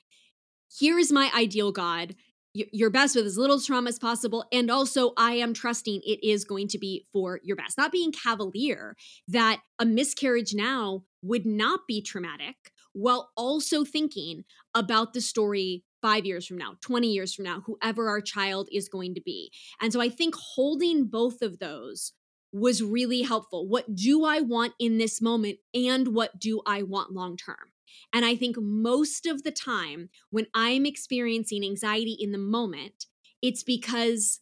[0.78, 2.14] here's my ideal God,
[2.52, 4.44] your best with as little trauma as possible.
[4.52, 7.78] And also, I am trusting it is going to be for your best.
[7.78, 8.96] Not being cavalier
[9.28, 12.56] that a miscarriage now would not be traumatic
[12.92, 18.08] while also thinking about the story five years from now, 20 years from now, whoever
[18.08, 19.52] our child is going to be.
[19.80, 22.12] And so I think holding both of those
[22.52, 23.68] was really helpful.
[23.68, 25.58] What do I want in this moment?
[25.72, 27.69] And what do I want long term?
[28.12, 33.06] And I think most of the time when I'm experiencing anxiety in the moment,
[33.42, 34.40] it's because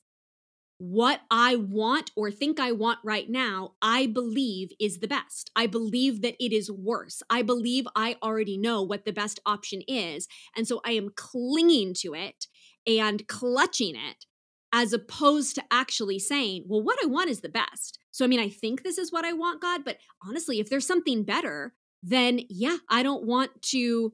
[0.78, 5.50] what I want or think I want right now, I believe is the best.
[5.56, 7.20] I believe that it is worse.
[7.28, 10.28] I believe I already know what the best option is.
[10.56, 12.46] And so I am clinging to it
[12.86, 14.24] and clutching it
[14.72, 17.98] as opposed to actually saying, well, what I want is the best.
[18.12, 20.86] So, I mean, I think this is what I want, God, but honestly, if there's
[20.86, 24.12] something better, then yeah, I don't want to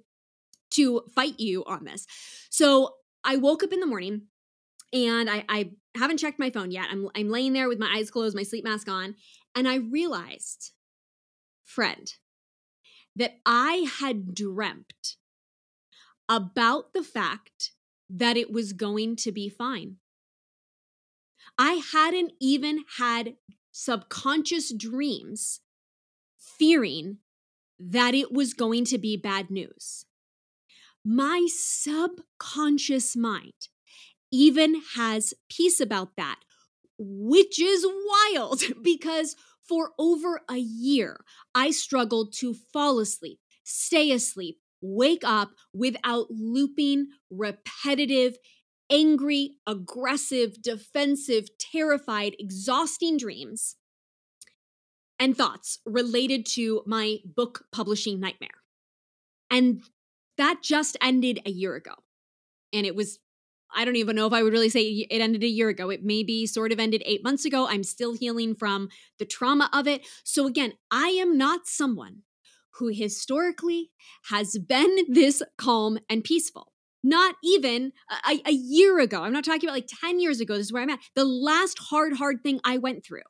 [0.73, 2.07] to fight you on this.
[2.51, 2.95] So,
[3.25, 4.23] I woke up in the morning
[4.93, 6.89] and I, I haven't checked my phone yet.
[6.91, 9.15] I'm, I'm laying there with my eyes closed, my sleep mask on,
[9.55, 10.73] and I realized,
[11.65, 12.13] friend,
[13.17, 15.17] that I had dreamt
[16.29, 17.73] about the fact
[18.11, 19.97] that it was going to be fine.
[21.59, 23.37] I hadn't even had
[23.73, 25.61] subconscious dreams
[26.39, 27.19] fearing
[27.79, 30.05] that it was going to be bad news.
[31.05, 33.69] My subconscious mind
[34.33, 36.41] even has peace about that,
[36.99, 39.37] which is wild because
[39.69, 47.09] for over a year, I struggled to fall asleep, stay asleep, wake up without looping
[47.31, 48.37] repetitive
[48.91, 53.77] angry, aggressive, defensive, terrified, exhausting dreams
[55.19, 58.49] and thoughts related to my book publishing nightmare.
[59.51, 59.83] And
[60.37, 61.93] that just ended a year ago.
[62.73, 63.19] And it was,
[63.75, 65.91] I don't even know if I would really say it ended a year ago.
[65.91, 67.69] It maybe sort of ended eight months ago.
[67.69, 70.07] I'm still healing from the trauma of it.
[70.25, 72.23] So, again, I am not someone
[72.79, 73.91] who historically
[74.31, 76.73] has been this calm and peaceful.
[77.07, 77.93] Not even
[78.27, 79.23] a, a, year ago.
[79.23, 80.55] I'm not talking about like 10 years ago.
[80.55, 81.01] This is where I'm at.
[81.15, 83.21] The last hard, hard thing I went through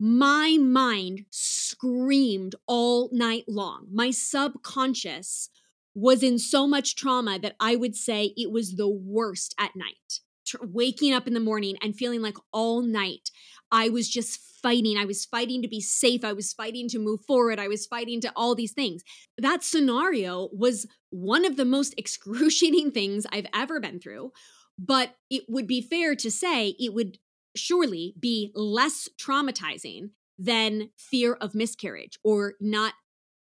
[0.00, 3.86] my mind screamed all night long.
[3.92, 5.50] My subconscious
[5.94, 10.20] was in so much trauma that I would say it was the worst at night.
[10.60, 13.30] Waking up in the morning and feeling like all night
[13.72, 14.96] I was just fighting.
[14.96, 16.24] I was fighting to be safe.
[16.24, 17.58] I was fighting to move forward.
[17.58, 19.02] I was fighting to all these things.
[19.36, 24.32] That scenario was one of the most excruciating things I've ever been through.
[24.78, 27.18] But it would be fair to say it would
[27.54, 32.94] surely be less traumatizing than fear of miscarriage or not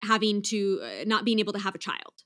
[0.03, 2.23] having to uh, not being able to have a child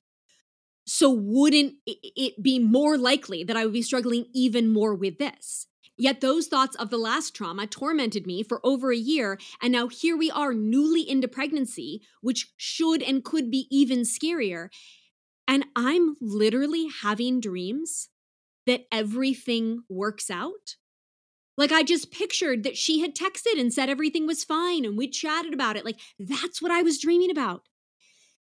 [0.85, 5.67] so wouldn't it be more likely that i would be struggling even more with this
[6.01, 9.87] Yet those thoughts of the last trauma tormented me for over a year, and now
[9.87, 14.69] here we are newly into pregnancy, which should and could be even scarier.
[15.47, 18.09] And I'm literally having dreams
[18.65, 20.75] that everything works out
[21.57, 25.07] like I just pictured that she had texted and said everything was fine and we
[25.07, 25.85] chatted about it.
[25.85, 27.63] Like that's what I was dreaming about.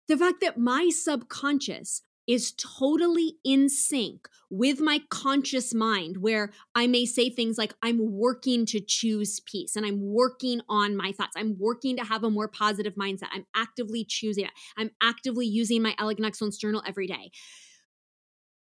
[0.08, 6.86] The fact that my subconscious is totally in sync with my conscious mind, where I
[6.86, 11.34] may say things like, I'm working to choose peace and I'm working on my thoughts.
[11.36, 13.28] I'm working to have a more positive mindset.
[13.32, 14.50] I'm actively choosing it.
[14.76, 17.30] I'm actively using my Elegant Excellence Journal every day.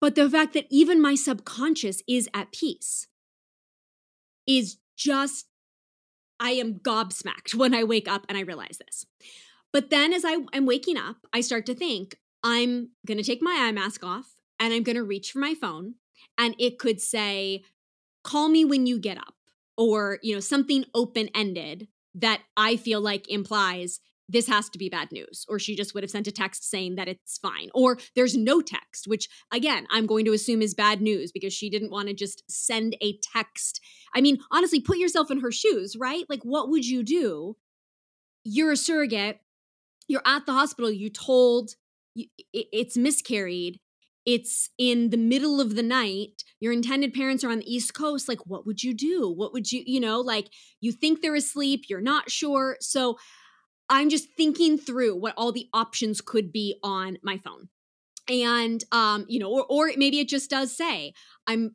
[0.01, 3.07] But the fact that even my subconscious is at peace
[4.49, 5.47] is just,
[6.41, 9.07] I am gobsmacked when I wake up and I realize this.
[9.73, 13.43] But then as I am waking up, I start to think, I'm going to take
[13.43, 15.95] my eye mask off and I'm going to reach for my phone
[16.39, 17.65] and it could say,
[18.25, 19.35] call me when you get up
[19.77, 24.89] or, you know, something open ended that I feel like implies this has to be
[24.89, 25.47] bad news.
[25.49, 27.71] Or she just would have sent a text saying that it's fine.
[27.75, 31.71] Or there's no text, which again, I'm going to assume is bad news because she
[31.71, 33.81] didn't want to just send a text.
[34.15, 36.25] I mean, honestly, put yourself in her shoes, right?
[36.29, 37.57] Like, what would you do?
[38.45, 39.41] You're a surrogate,
[40.07, 41.73] you're at the hospital, you told
[42.53, 43.79] it's miscarried.
[44.27, 46.43] It's in the middle of the night.
[46.61, 48.29] Your intended parents are on the East Coast.
[48.29, 49.33] Like, what would you do?
[49.35, 50.49] What would you, you know, like
[50.83, 52.77] you think they're asleep, you're not sure.
[52.81, 53.17] So
[53.91, 57.69] I'm just thinking through what all the options could be on my phone.
[58.29, 61.15] And um, you know, or or maybe it just does say,
[61.47, 61.75] I'm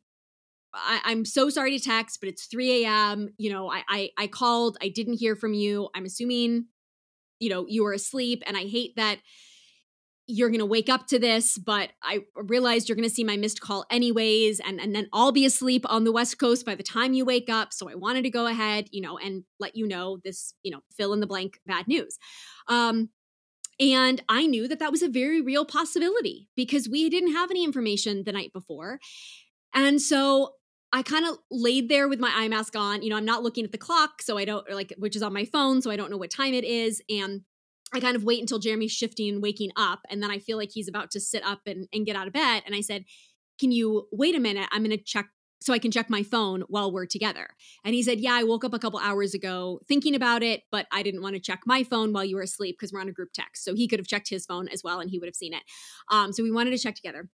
[0.74, 3.30] I, am so sorry to text, but it's 3 a.m.
[3.38, 5.90] You know, I, I I called, I didn't hear from you.
[5.96, 6.66] I'm assuming,
[7.40, 9.20] you know, you were asleep, and I hate that
[10.26, 13.36] you're going to wake up to this, but I realized you're going to see my
[13.36, 14.62] missed call anyways.
[14.62, 17.50] And, and then I'll be asleep on the West Coast by the time you wake
[17.50, 17.74] up.
[17.74, 20.80] So I wanted to go ahead, you know, and let you know this, you know,
[20.96, 22.18] fill in the blank bad news.
[22.68, 23.10] Um,
[23.80, 27.64] and I knew that that was a very real possibility because we didn't have any
[27.64, 29.00] information the night before.
[29.74, 30.54] And so
[30.94, 33.02] I kind of laid there with my eye mask on.
[33.02, 35.34] You know, I'm not looking at the clock, so I don't like, which is on
[35.34, 37.02] my phone, so I don't know what time it is.
[37.10, 37.42] And
[37.94, 40.02] I kind of wait until Jeremy's shifting and waking up.
[40.10, 42.34] And then I feel like he's about to sit up and, and get out of
[42.34, 42.64] bed.
[42.66, 43.06] And I said,
[43.60, 44.68] Can you wait a minute?
[44.72, 45.28] I'm going to check
[45.62, 47.48] so I can check my phone while we're together.
[47.86, 50.88] And he said, Yeah, I woke up a couple hours ago thinking about it, but
[50.92, 53.14] I didn't want to check my phone while you were asleep because we're on a
[53.14, 53.64] group text.
[53.64, 55.64] So he could have checked his phone as well and he would have seen it.
[56.12, 57.30] Um, so we wanted to check together.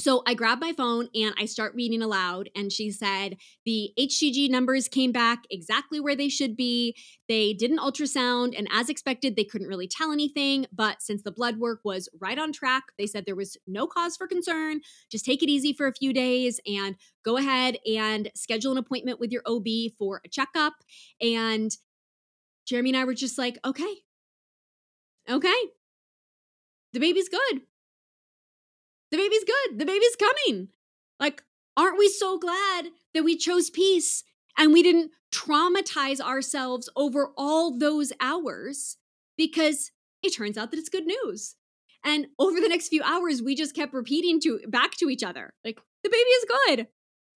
[0.00, 2.50] So I grabbed my phone and I start reading aloud.
[2.56, 6.96] And she said the HCG numbers came back exactly where they should be.
[7.28, 10.66] They did an ultrasound, and as expected, they couldn't really tell anything.
[10.72, 14.16] But since the blood work was right on track, they said there was no cause
[14.16, 14.80] for concern.
[15.10, 19.20] Just take it easy for a few days and go ahead and schedule an appointment
[19.20, 19.66] with your OB
[19.98, 20.74] for a checkup.
[21.20, 21.70] And
[22.66, 23.94] Jeremy and I were just like, okay,
[25.30, 25.62] okay,
[26.92, 27.62] the baby's good.
[29.14, 29.78] The baby's good.
[29.78, 30.68] The baby's coming.
[31.20, 31.44] Like,
[31.76, 34.24] aren't we so glad that we chose peace
[34.58, 38.96] and we didn't traumatize ourselves over all those hours
[39.36, 39.92] because
[40.24, 41.54] it turns out that it's good news.
[42.04, 45.54] And over the next few hours, we just kept repeating to back to each other,
[45.64, 46.88] like, the baby is good.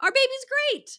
[0.02, 0.98] Our baby's great.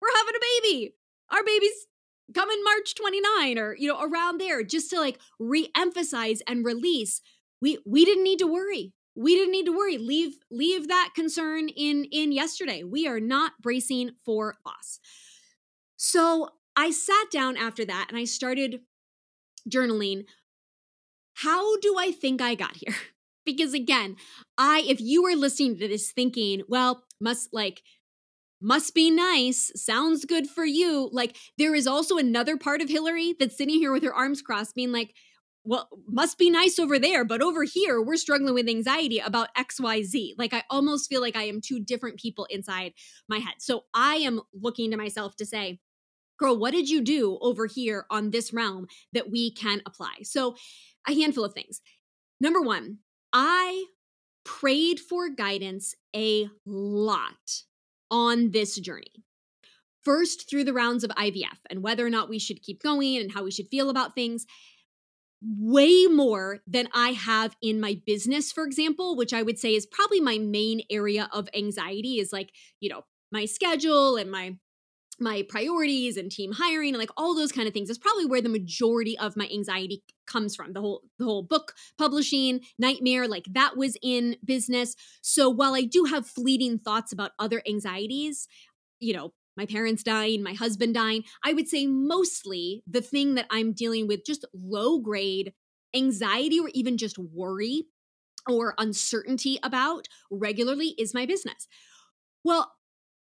[0.00, 0.94] We're having a baby.
[1.32, 1.88] Our baby's
[2.32, 7.20] coming March 29 or, you know, around there, just to like re-emphasize and release.
[7.60, 9.98] We we didn't need to worry we didn't need to worry.
[9.98, 12.82] Leave leave that concern in in yesterday.
[12.82, 14.98] We are not bracing for loss.
[15.96, 18.80] So I sat down after that and I started
[19.68, 20.24] journaling.
[21.34, 22.94] How do I think I got here?
[23.46, 24.16] because again,
[24.58, 27.82] I if you were listening to this thinking, well, must like
[28.60, 31.10] must be nice, sounds good for you.
[31.12, 34.74] Like there is also another part of Hilary that's sitting here with her arms crossed
[34.74, 35.14] being like,
[35.64, 40.34] well, must be nice over there, but over here we're struggling with anxiety about XYZ.
[40.38, 42.92] Like I almost feel like I am two different people inside
[43.28, 43.54] my head.
[43.58, 45.80] So I am looking to myself to say,
[46.38, 50.16] girl, what did you do over here on this realm that we can apply?
[50.22, 50.56] So,
[51.06, 51.80] a handful of things.
[52.40, 52.98] Number one,
[53.32, 53.86] I
[54.44, 57.62] prayed for guidance a lot
[58.10, 59.24] on this journey.
[60.02, 63.32] First, through the rounds of IVF and whether or not we should keep going and
[63.32, 64.46] how we should feel about things.
[65.46, 69.84] Way more than I have in my business, for example, which I would say is
[69.84, 74.56] probably my main area of anxiety is like, you know, my schedule and my
[75.20, 77.90] my priorities and team hiring and like all those kind of things.
[77.90, 81.74] Is probably where the majority of my anxiety comes from the whole the whole book
[81.98, 84.96] publishing nightmare like that was in business.
[85.20, 88.48] So while i do have fleeting thoughts about other anxieties
[88.98, 93.46] you know my parents dying my husband dying i would say mostly the thing that
[93.50, 95.52] i'm dealing with just low grade
[95.94, 97.84] anxiety or even just worry
[98.48, 101.66] or uncertainty about regularly is my business
[102.42, 102.72] well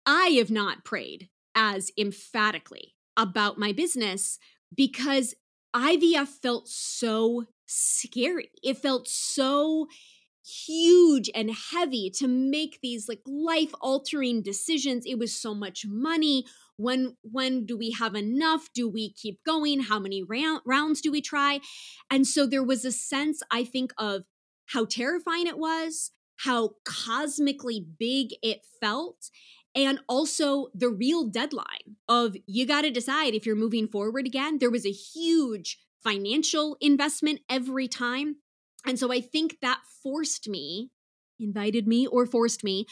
[0.06, 4.38] I have not prayed as emphatically about my business
[4.74, 5.34] because
[5.74, 8.50] IVF felt so scary.
[8.62, 9.86] It felt so
[10.66, 15.04] huge and heavy to make these like life altering decisions.
[15.06, 16.44] It was so much money.
[16.76, 18.68] When when do we have enough?
[18.74, 19.80] Do we keep going?
[19.80, 21.60] How many round, rounds do we try?
[22.10, 24.22] And so there was a sense i think of
[24.66, 26.12] how terrifying it was
[26.44, 29.30] how cosmically big it felt
[29.74, 34.58] and also the real deadline of you got to decide if you're moving forward again.
[34.58, 38.36] There was a huge financial investment every time.
[38.86, 40.90] And so I think that forced me,
[41.38, 42.86] invited me, or forced me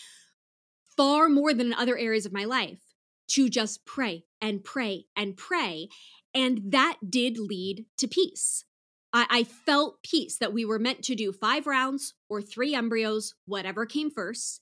[0.97, 2.83] far more than in other areas of my life
[3.29, 5.89] to just pray and pray and pray.
[6.35, 8.65] And that did lead to peace.
[9.13, 13.35] I, I, felt peace that we were meant to do five rounds or three embryos,
[13.47, 14.61] whatever came first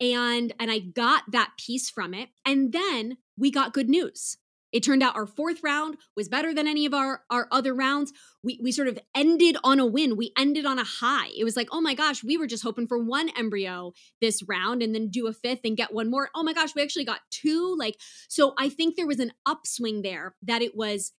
[0.00, 2.30] and and I got that peace from it.
[2.44, 4.36] And then we got good news.
[4.74, 8.12] It turned out our fourth round was better than any of our, our other rounds.
[8.42, 10.16] We, we sort of ended on a win.
[10.16, 11.28] We ended on a high.
[11.38, 14.82] It was like, oh my gosh, we were just hoping for one embryo this round
[14.82, 16.28] and then do a fifth and get one more.
[16.34, 17.76] Oh my gosh, we actually got two.
[17.78, 17.96] Like,
[18.28, 21.12] so I think there was an upswing there that it was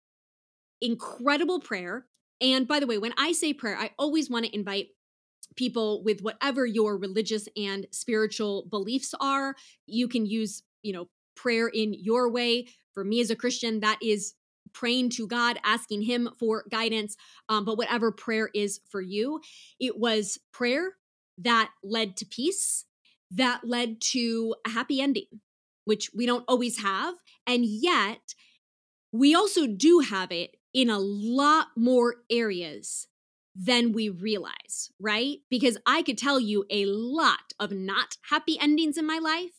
[0.82, 2.06] incredible prayer.
[2.40, 4.88] And by the way, when I say prayer, I always want to invite
[5.54, 9.54] people with whatever your religious and spiritual beliefs are.
[9.86, 12.66] You can use, you know, prayer in your way.
[12.92, 14.34] For me as a Christian, that is
[14.72, 17.16] praying to God, asking Him for guidance.
[17.48, 19.40] Um, but whatever prayer is for you,
[19.80, 20.92] it was prayer
[21.38, 22.84] that led to peace,
[23.30, 25.40] that led to a happy ending,
[25.84, 27.14] which we don't always have.
[27.46, 28.34] And yet,
[29.12, 33.06] we also do have it in a lot more areas
[33.54, 35.38] than we realize, right?
[35.48, 39.52] Because I could tell you a lot of not happy endings in my life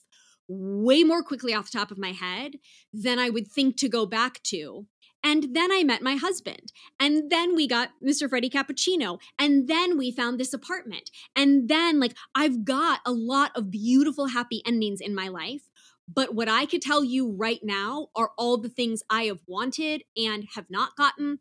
[0.47, 2.55] way more quickly off the top of my head
[2.93, 4.87] than I would think to go back to.
[5.23, 6.71] And then I met my husband.
[6.99, 8.29] And then we got Mr.
[8.29, 9.19] Freddie Cappuccino.
[9.39, 11.09] And then we found this apartment.
[11.35, 15.63] And then, like, I've got a lot of beautiful, happy endings in my life.
[16.07, 20.03] But what I could tell you right now are all the things I have wanted
[20.15, 21.39] and have not gotten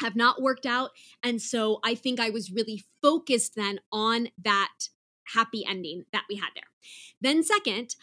[0.00, 0.90] have not worked out.
[1.22, 4.88] And so I think I was really focused then on that
[5.34, 6.64] happy ending that we had there.
[7.20, 7.94] Then, second,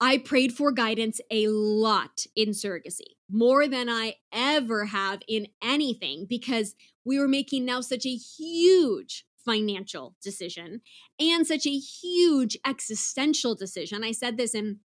[0.00, 6.26] I prayed for guidance a lot in surrogacy, more than I ever have in anything,
[6.28, 10.82] because we were making now such a huge financial decision
[11.18, 14.04] and such a huge existential decision.
[14.04, 14.80] I said this in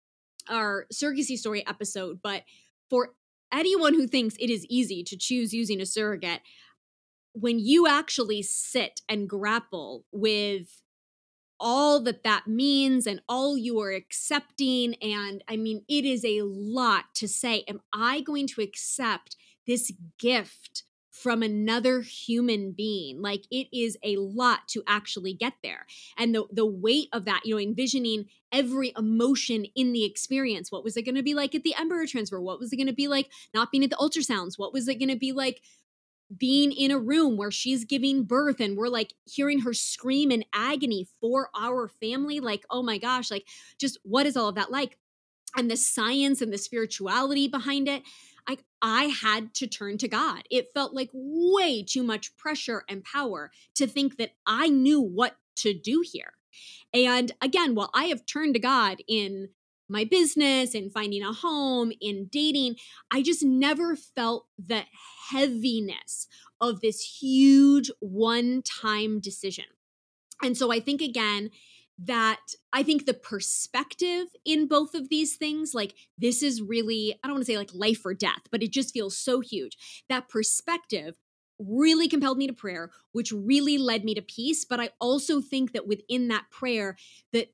[0.49, 2.43] our surrogacy story episode, but
[2.89, 3.15] for
[3.53, 6.41] anyone who thinks it is easy to choose using a surrogate,
[7.33, 10.83] when you actually sit and grapple with
[11.61, 16.41] all that that means and all you are accepting and i mean it is a
[16.43, 19.37] lot to say am i going to accept
[19.67, 20.85] this gift
[21.21, 23.21] from another human being.
[23.21, 25.87] Like it is a lot to actually get there.
[26.17, 30.73] And the the weight of that, you know, envisioning every emotion in the experience.
[30.73, 32.41] What was it going to be like at the embryo transfer?
[32.41, 34.59] What was it going to be like not being at the ultrasounds?
[34.59, 35.61] What was it going to be like
[36.37, 40.45] being in a room where she's giving birth and we're like hearing her scream in
[40.53, 43.47] agony for our family like oh my gosh like
[43.79, 44.97] just what is all of that like
[45.57, 48.03] and the science and the spirituality behind it
[48.47, 50.43] I, I had to turn to God.
[50.51, 55.37] It felt like way too much pressure and power to think that I knew what
[55.57, 56.33] to do here.
[56.93, 59.51] And again, while I have turned to God in
[59.91, 62.77] my business and finding a home, in dating,
[63.11, 64.85] I just never felt the
[65.31, 66.29] heaviness
[66.61, 69.65] of this huge one time decision.
[70.43, 71.51] And so I think, again,
[72.03, 72.41] that
[72.73, 77.35] I think the perspective in both of these things, like this is really, I don't
[77.35, 79.77] want to say like life or death, but it just feels so huge.
[80.09, 81.17] That perspective
[81.59, 84.65] really compelled me to prayer, which really led me to peace.
[84.65, 86.97] But I also think that within that prayer,
[87.35, 87.49] that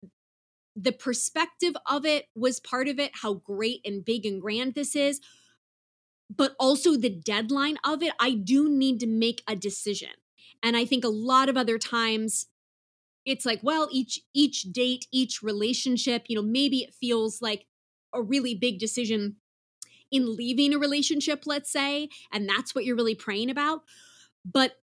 [0.77, 4.95] the perspective of it was part of it, how great and big and grand this
[4.95, 5.21] is,
[6.35, 8.13] but also the deadline of it.
[8.21, 10.11] I do need to make a decision.
[10.63, 12.47] And I think a lot of other times
[13.25, 17.67] it's like, well, each each date, each relationship, you know, maybe it feels like
[18.15, 19.37] a really big decision
[20.13, 23.83] in leaving a relationship, let's say, and that's what you're really praying about.
[24.45, 24.77] But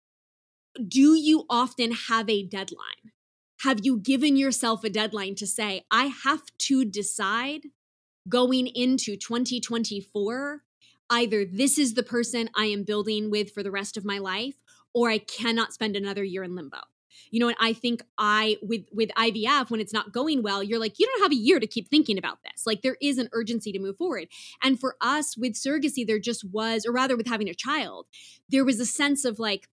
[0.88, 3.12] do you often have a deadline?
[3.64, 7.62] Have you given yourself a deadline to say, I have to decide
[8.28, 10.64] going into 2024
[11.10, 14.56] either this is the person I am building with for the rest of my life,
[14.94, 16.80] or I cannot spend another year in limbo.
[17.32, 20.80] You know, and I think I with with IVF when it's not going well, you're
[20.80, 22.66] like you don't have a year to keep thinking about this.
[22.66, 24.28] Like there is an urgency to move forward.
[24.62, 28.08] And for us with surrogacy there just was or rather with having a child,
[28.50, 29.68] there was a sense of like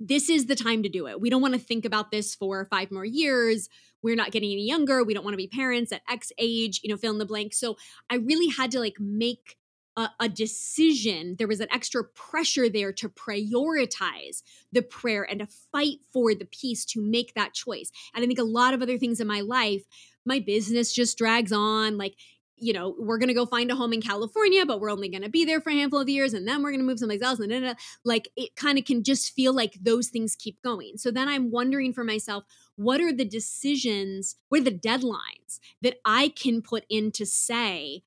[0.00, 1.20] this is the time to do it.
[1.20, 3.68] We don't want to think about this for five more years.
[4.02, 5.04] We're not getting any younger.
[5.04, 7.52] We don't want to be parents at X age, you know, fill in the blank.
[7.52, 7.76] So
[8.08, 9.58] I really had to like make
[9.96, 11.36] a, a, decision.
[11.38, 14.42] There was an extra pressure there to prioritize
[14.72, 17.90] the prayer and to fight for the peace to make that choice.
[18.14, 19.82] And I think a lot of other things in my life,
[20.24, 21.98] my business just drags on.
[21.98, 22.14] Like,
[22.60, 25.22] you know, we're going to go find a home in California, but we're only going
[25.22, 27.22] to be there for a handful of years and then we're going to move someplace
[27.22, 27.40] else.
[27.40, 30.96] And then, uh, like, it kind of can just feel like those things keep going.
[30.96, 32.44] So then I'm wondering for myself,
[32.76, 38.02] what are the decisions, what are the deadlines that I can put in to say,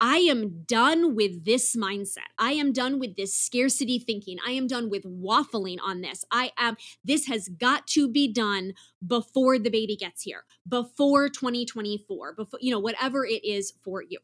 [0.00, 2.30] I am done with this mindset.
[2.38, 4.38] I am done with this scarcity thinking.
[4.46, 6.24] I am done with waffling on this.
[6.30, 8.74] I am, this has got to be done
[9.04, 14.18] before the baby gets here, before 2024, before, you know, whatever it is for you.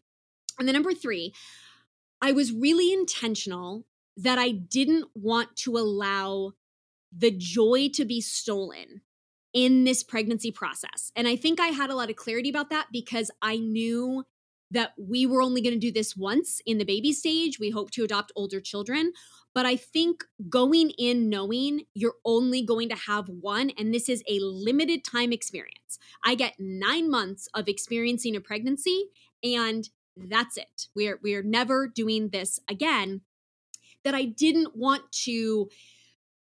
[0.59, 1.35] And then number three,
[2.22, 3.85] I was really intentional
[4.16, 6.53] that I didn't want to allow
[7.16, 9.03] the joy to be stolen
[9.53, 11.12] in this pregnancy process.
[11.16, 14.25] And I think I had a lot of clarity about that because I knew
[14.71, 17.59] that we were only going to do this once in the baby stage.
[17.59, 19.12] We hope to adopt older children.
[19.55, 24.23] But I think going in knowing you're only going to have one, and this is
[24.29, 25.99] a limited time experience.
[26.25, 29.11] I get nine months of experiencing a pregnancy,
[29.45, 30.89] and that's it.
[30.97, 33.21] We're we're never doing this again.
[34.03, 35.69] That I didn't want to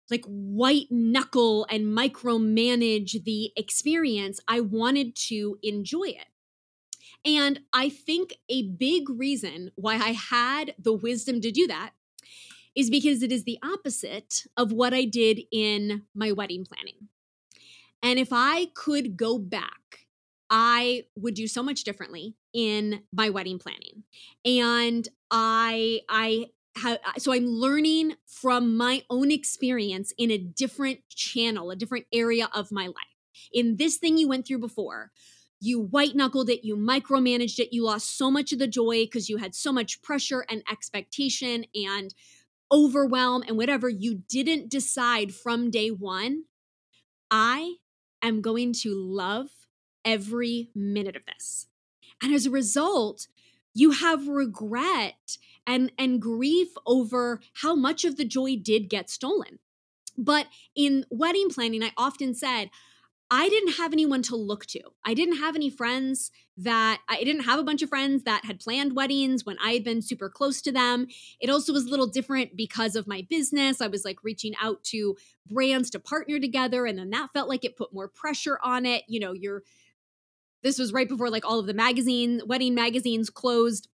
[0.09, 4.39] like white knuckle and micromanage the experience.
[4.47, 6.27] I wanted to enjoy it.
[7.25, 11.91] And I think a big reason why I had the wisdom to do that
[12.75, 17.09] is because it is the opposite of what I did in my wedding planning.
[18.01, 20.07] And if I could go back,
[20.49, 24.03] I would do so much differently in my wedding planning.
[24.45, 31.71] And I I have so I'm learning from my own experience in a different channel,
[31.71, 32.95] a different area of my life.
[33.51, 35.11] In this thing you went through before,
[35.63, 39.29] you white knuckled it, you micromanaged it, you lost so much of the joy because
[39.29, 42.13] you had so much pressure and expectation and
[42.71, 43.87] overwhelm and whatever.
[43.87, 46.43] You didn't decide from day one,
[47.31, 47.75] I
[48.21, 49.47] am going to love
[50.03, 51.67] every minute of this.
[52.21, 53.27] And as a result,
[53.73, 59.59] you have regret and and grief over how much of the joy did get stolen.
[60.17, 62.69] But in wedding planning, I often said,
[63.35, 64.81] I didn't have anyone to look to.
[65.03, 68.59] I didn't have any friends that I didn't have a bunch of friends that had
[68.59, 71.07] planned weddings when I had been super close to them.
[71.39, 73.81] It also was a little different because of my business.
[73.81, 75.17] I was like reaching out to
[75.49, 79.01] brands to partner together and then that felt like it put more pressure on it.
[79.07, 79.63] You know, you're
[80.61, 83.87] this was right before like all of the magazine wedding magazines closed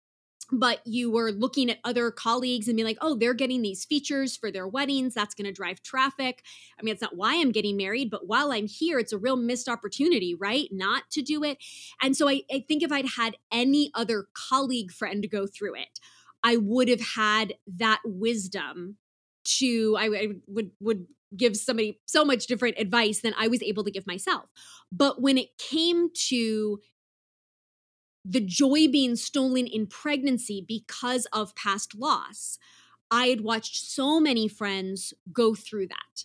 [0.50, 4.36] but you were looking at other colleagues and being like, oh, they're getting these features
[4.36, 5.12] for their weddings.
[5.14, 6.42] That's going to drive traffic.
[6.78, 9.36] I mean, it's not why I'm getting married, but while I'm here, it's a real
[9.36, 10.68] missed opportunity, right?
[10.72, 11.58] Not to do it.
[12.02, 16.00] And so I, I think if I'd had any other colleague friend go through it,
[16.42, 18.96] I would have had that wisdom
[19.44, 23.84] to I, I would would give somebody so much different advice than I was able
[23.84, 24.44] to give myself.
[24.90, 26.80] But when it came to
[28.28, 32.58] the joy being stolen in pregnancy because of past loss,
[33.10, 36.24] I had watched so many friends go through that.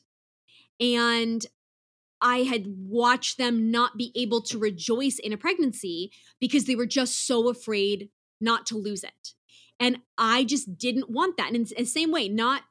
[0.80, 1.46] And
[2.22, 6.86] I had watched them not be able to rejoice in a pregnancy because they were
[6.86, 8.10] just so afraid
[8.42, 9.34] not to lose it.
[9.80, 11.54] And I just didn't want that.
[11.54, 12.64] And in the same way, not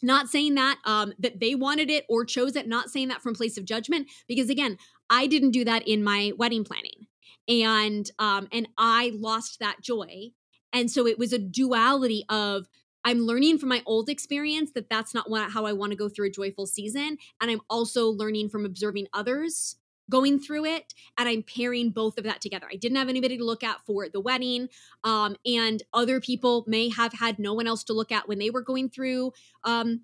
[0.00, 3.34] not saying that um, that they wanted it or chose it not saying that from
[3.34, 4.78] place of judgment because again
[5.10, 7.07] i didn't do that in my wedding planning
[7.48, 10.30] and um, and i lost that joy
[10.72, 12.68] and so it was a duality of
[13.04, 16.10] I'm learning from my old experience that that's not what, how I want to go
[16.10, 17.16] through a joyful season.
[17.40, 19.76] And I'm also learning from observing others
[20.10, 23.44] going through it and i'm pairing both of that together i didn't have anybody to
[23.44, 24.68] look at for the wedding
[25.04, 28.50] um, and other people may have had no one else to look at when they
[28.50, 29.32] were going through
[29.64, 30.02] um,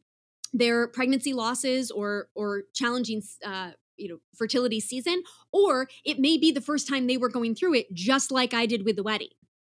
[0.52, 5.22] their pregnancy losses or or challenging uh, you know fertility season
[5.52, 8.66] or it may be the first time they were going through it just like i
[8.66, 9.28] did with the wedding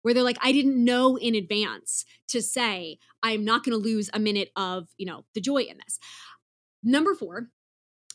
[0.03, 4.11] where they're like, I didn't know in advance to say, I'm not going to lose
[4.13, 5.99] a minute of, you know, the joy in this.
[6.83, 7.49] Number four,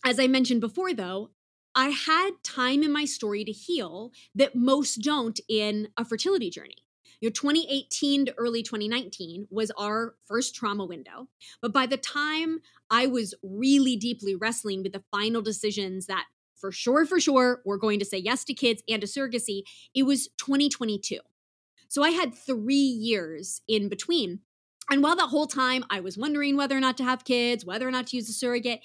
[0.06, 1.32] as I mentioned before, though,
[1.76, 6.78] I had time in my story to heal that most don't in a fertility journey.
[7.22, 11.28] You know, 2018 to early 2019 was our first trauma window.
[11.62, 16.72] But by the time I was really deeply wrestling with the final decisions that for
[16.72, 20.30] sure, for sure, we're going to say yes to kids and to surrogacy, it was
[20.38, 21.20] 2022.
[21.90, 24.40] So I had three years in between.
[24.90, 27.88] And while that whole time I was wondering whether or not to have kids, whether
[27.88, 28.82] or not to use a surrogate,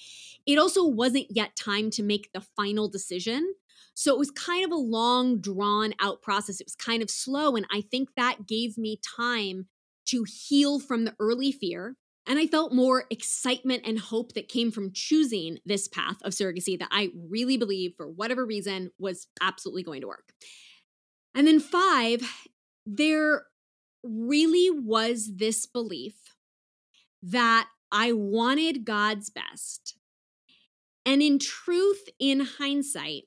[0.47, 3.55] it also wasn't yet time to make the final decision.
[3.95, 6.61] So it was kind of a long, drawn out process.
[6.61, 7.57] It was kind of slow.
[7.57, 9.67] And I think that gave me time
[10.07, 11.97] to heal from the early fear.
[12.25, 16.79] And I felt more excitement and hope that came from choosing this path of surrogacy
[16.79, 20.33] that I really believe, for whatever reason, was absolutely going to work.
[21.35, 22.23] And then five
[22.87, 23.47] there
[24.03, 26.15] really was this belief
[27.23, 29.97] that I wanted God's best.
[31.05, 33.25] And in truth, in hindsight,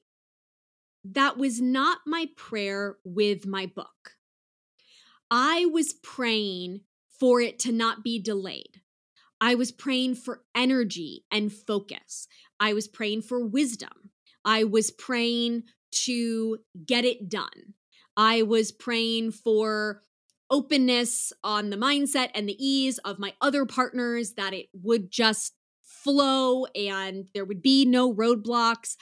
[1.03, 4.17] that was not my prayer with my book.
[5.31, 6.81] I was praying
[7.19, 8.81] for it to not be delayed.
[9.39, 12.27] I was praying for energy and focus.
[12.59, 14.11] I was praying for wisdom.
[14.45, 17.73] I was praying to get it done.
[18.15, 20.03] I was praying for
[20.51, 25.53] openness on the mindset and the ease of my other partners, that it would just
[25.81, 28.95] flow and there would be no roadblocks.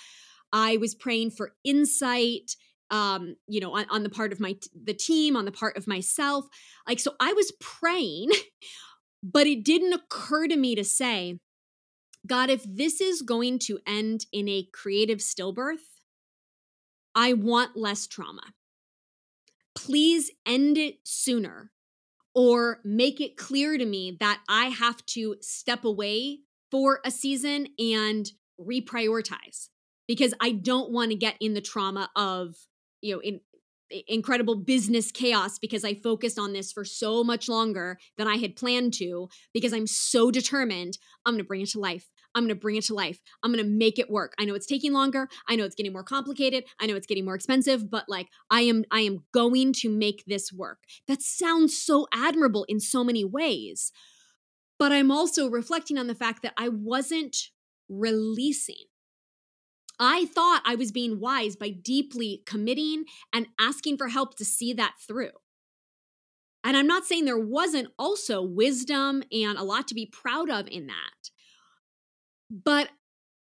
[0.54, 2.56] I was praying for insight
[2.92, 5.88] um you know on, on the part of my the team on the part of
[5.88, 6.46] myself
[6.88, 8.30] like so i was praying
[9.24, 11.40] but it didn't occur to me to say
[12.26, 16.02] god if this is going to end in a creative stillbirth
[17.14, 18.42] i want less trauma
[19.90, 21.72] please end it sooner
[22.36, 27.70] or make it clear to me that I have to step away for a season
[27.80, 28.30] and
[28.62, 29.70] reprioritize
[30.08, 32.56] because I don't want to get in the trauma of,
[33.02, 33.42] you know, in
[34.08, 38.56] incredible business chaos because I focused on this for so much longer than I had
[38.56, 42.06] planned to because I'm so determined I'm going to bring it to life.
[42.40, 43.20] I'm going to bring it to life.
[43.44, 44.34] I'm going to make it work.
[44.40, 45.28] I know it's taking longer.
[45.48, 46.64] I know it's getting more complicated.
[46.80, 50.24] I know it's getting more expensive, but like I am I am going to make
[50.26, 50.80] this work.
[51.08, 53.92] That sounds so admirable in so many ways.
[54.78, 57.36] But I'm also reflecting on the fact that I wasn't
[57.90, 58.86] releasing.
[60.00, 64.72] I thought I was being wise by deeply committing and asking for help to see
[64.74, 65.32] that through.
[66.64, 70.68] And I'm not saying there wasn't also wisdom and a lot to be proud of
[70.68, 71.30] in that.
[72.50, 72.90] But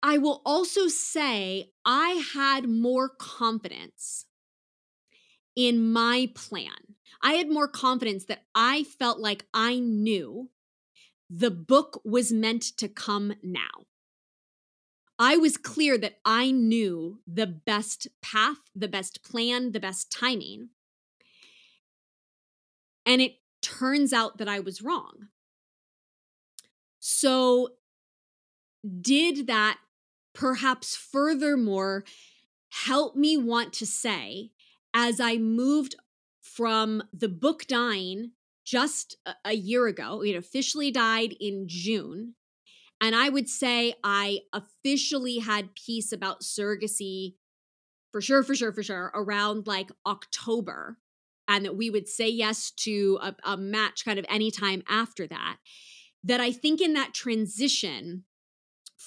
[0.02, 4.26] I will also say I had more confidence
[5.56, 6.96] in my plan.
[7.22, 10.50] I had more confidence that I felt like I knew
[11.30, 13.86] the book was meant to come now.
[15.20, 20.70] I was clear that I knew the best path, the best plan, the best timing.
[23.06, 25.28] And it turns out that I was wrong.
[27.00, 27.72] So
[29.02, 29.80] did that
[30.34, 32.04] perhaps furthermore
[32.86, 34.52] help me want to say
[34.94, 35.96] as I moved
[36.42, 38.32] from the book dying
[38.66, 42.36] just a, year ago, it officially died in June.
[43.02, 47.36] And I would say I officially had peace about surrogacy
[48.12, 50.98] for sure, for sure, for sure around like October.
[51.48, 55.58] And that we would say yes to a, a match kind of anytime after that
[56.24, 58.26] that I think in that transition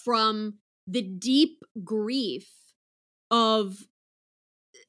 [0.05, 2.48] from the deep grief
[3.30, 3.76] of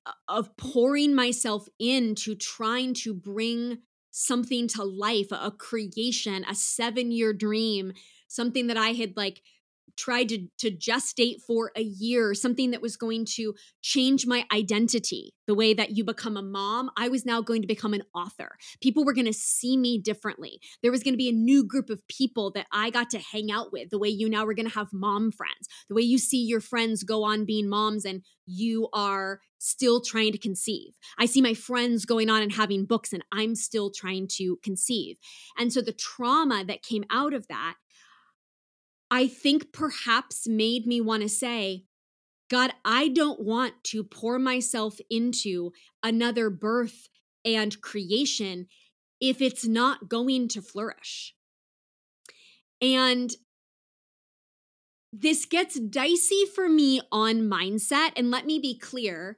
[0.05, 3.79] uh, of pouring myself into trying to bring
[4.11, 7.93] something to life a creation a 7 year dream
[8.27, 9.41] something that i had like
[9.97, 15.33] tried to, to gestate for a year, something that was going to change my identity.
[15.45, 18.57] The way that you become a mom, I was now going to become an author.
[18.81, 20.59] People were going to see me differently.
[20.81, 23.51] There was going to be a new group of people that I got to hang
[23.51, 26.17] out with, the way you now were going to have mom friends, the way you
[26.17, 30.93] see your friends go on being moms and you are still trying to conceive.
[31.17, 35.17] I see my friends going on and having books, and I'm still trying to conceive.
[35.57, 37.75] And so the trauma that came out of that
[39.13, 41.83] I think perhaps made me want to say,
[42.49, 47.09] God, I don't want to pour myself into another birth
[47.45, 48.65] and creation
[49.21, 51.35] if it's not going to flourish.
[52.81, 53.29] And
[55.13, 58.13] this gets dicey for me on mindset.
[58.15, 59.37] And let me be clear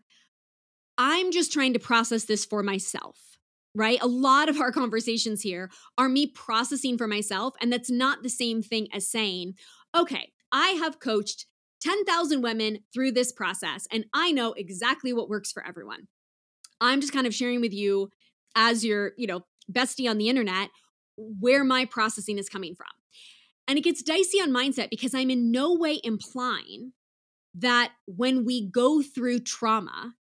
[0.98, 3.35] I'm just trying to process this for myself
[3.76, 4.00] right?
[4.02, 7.54] A lot of our conversations here are me processing for myself.
[7.62, 9.56] And that's not the same thing as saying,
[9.96, 11.46] okay, I have coached
[11.82, 16.08] 10,000 women through this process and I know exactly what works for everyone.
[16.82, 18.10] I'm just kind of sharing with you
[18.56, 20.70] as your, you know, bestie on the internet
[21.18, 22.88] where my processing is coming from.
[23.68, 26.94] And it gets dicey on mindset because I'm in no way implying
[27.56, 30.14] that when we go through trauma,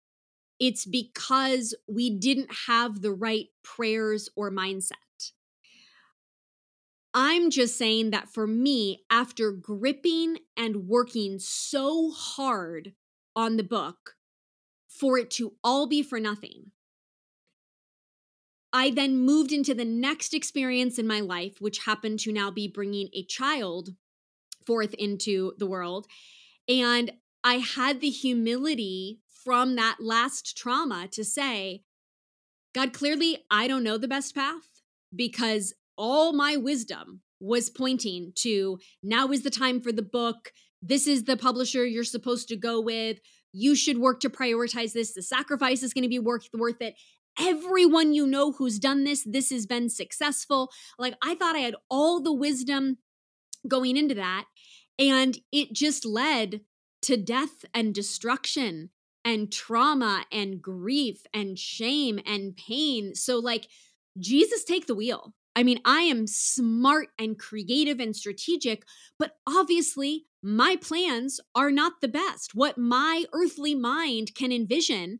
[0.63, 4.93] it's because we didn't have the right prayers or mindset.
[7.13, 12.93] I'm just saying that for me, after gripping and working so hard
[13.35, 14.15] on the book
[14.87, 16.71] for it to all be for nothing,
[18.71, 22.69] I then moved into the next experience in my life, which happened to now be
[22.69, 23.89] bringing a child
[24.65, 26.07] forth into the world.
[26.69, 27.11] And
[27.43, 31.83] I had the humility from that last trauma to say,
[32.73, 34.81] God, clearly I don't know the best path
[35.15, 40.51] because all my wisdom was pointing to now is the time for the book.
[40.81, 43.19] This is the publisher you're supposed to go with.
[43.51, 45.13] You should work to prioritize this.
[45.13, 46.95] The sacrifice is going to be worth, worth it.
[47.39, 50.71] Everyone you know who's done this, this has been successful.
[50.97, 52.97] Like I thought I had all the wisdom
[53.67, 54.45] going into that.
[54.99, 56.61] And it just led
[57.03, 58.89] to death and destruction
[59.25, 63.15] and trauma and grief and shame and pain.
[63.15, 63.67] So, like,
[64.19, 65.33] Jesus, take the wheel.
[65.55, 68.83] I mean, I am smart and creative and strategic,
[69.19, 72.55] but obviously my plans are not the best.
[72.55, 75.19] What my earthly mind can envision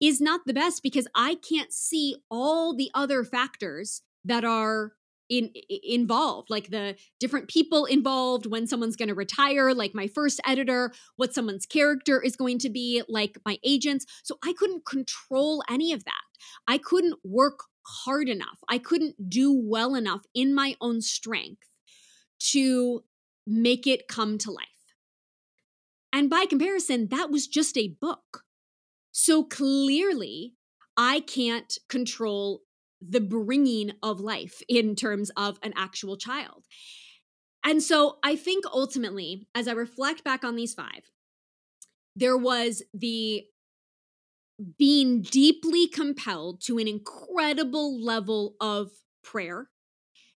[0.00, 4.92] is not the best because I can't see all the other factors that are
[5.30, 5.50] in,
[5.84, 10.92] involved like the different people involved when someone's going to retire like my first editor
[11.16, 14.04] what someone's character is going to be like my agents.
[14.24, 16.12] So i couldn't control any of that.
[16.66, 18.58] I couldn't work hard enough.
[18.68, 21.62] I couldn't do well enough in my own strength
[22.50, 23.04] to
[23.46, 24.66] make it come to life.
[26.12, 28.42] And by comparison that was just a book.
[29.12, 30.54] So clearly
[30.96, 32.62] I can't control
[33.00, 36.64] the bringing of life in terms of an actual child.
[37.64, 41.10] And so I think ultimately, as I reflect back on these five,
[42.16, 43.44] there was the
[44.78, 48.90] being deeply compelled to an incredible level of
[49.22, 49.68] prayer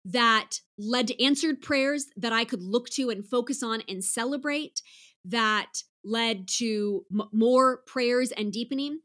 [0.04, 4.82] that led to answered prayers that I could look to and focus on and celebrate,
[5.24, 9.00] that led to m- more prayers and deepening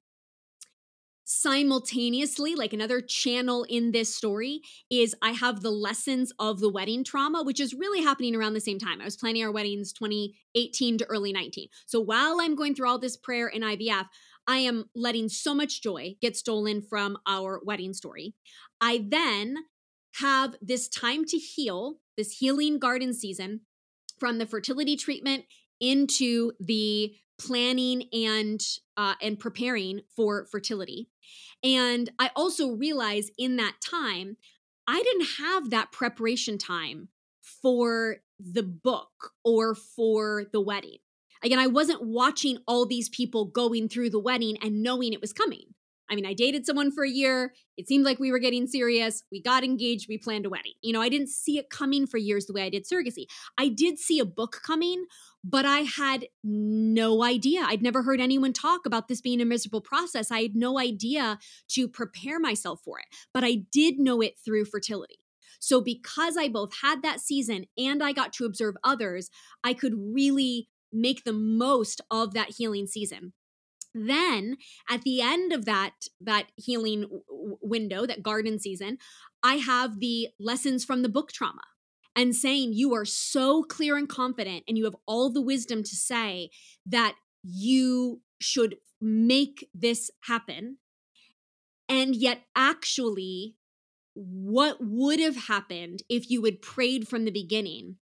[1.25, 4.61] simultaneously like another channel in this story
[4.91, 8.59] is i have the lessons of the wedding trauma which is really happening around the
[8.59, 9.01] same time.
[9.01, 12.99] I was planning our weddings 2018 to early 19 so while i'm going through all
[12.99, 14.05] this prayer in ivf
[14.47, 18.35] i am letting so much joy get stolen from our wedding story.
[18.81, 19.57] I then
[20.19, 23.61] have this time to heal this healing garden season
[24.19, 25.45] from the fertility treatment
[25.79, 28.61] into the planning and
[28.97, 31.09] uh, and preparing for fertility.
[31.63, 34.37] And i also realize in that time
[34.87, 37.09] i didn't have that preparation time
[37.41, 40.97] for the book or for the wedding.
[41.43, 45.33] Again i wasn't watching all these people going through the wedding and knowing it was
[45.33, 45.73] coming
[46.09, 47.53] I mean, I dated someone for a year.
[47.77, 49.23] It seemed like we were getting serious.
[49.31, 50.07] We got engaged.
[50.07, 50.73] We planned a wedding.
[50.81, 53.25] You know, I didn't see it coming for years the way I did surrogacy.
[53.57, 55.05] I did see a book coming,
[55.43, 57.63] but I had no idea.
[57.65, 60.31] I'd never heard anyone talk about this being a miserable process.
[60.31, 61.39] I had no idea
[61.69, 65.19] to prepare myself for it, but I did know it through fertility.
[65.59, 69.29] So, because I both had that season and I got to observe others,
[69.63, 73.33] I could really make the most of that healing season
[73.95, 74.57] then
[74.89, 78.97] at the end of that that healing w- window that garden season
[79.41, 81.61] i have the lessons from the book trauma
[82.15, 85.95] and saying you are so clear and confident and you have all the wisdom to
[85.95, 86.49] say
[86.85, 90.77] that you should make this happen.
[91.89, 93.55] And yet actually
[94.15, 97.97] what would have happened if you had prayed from the beginning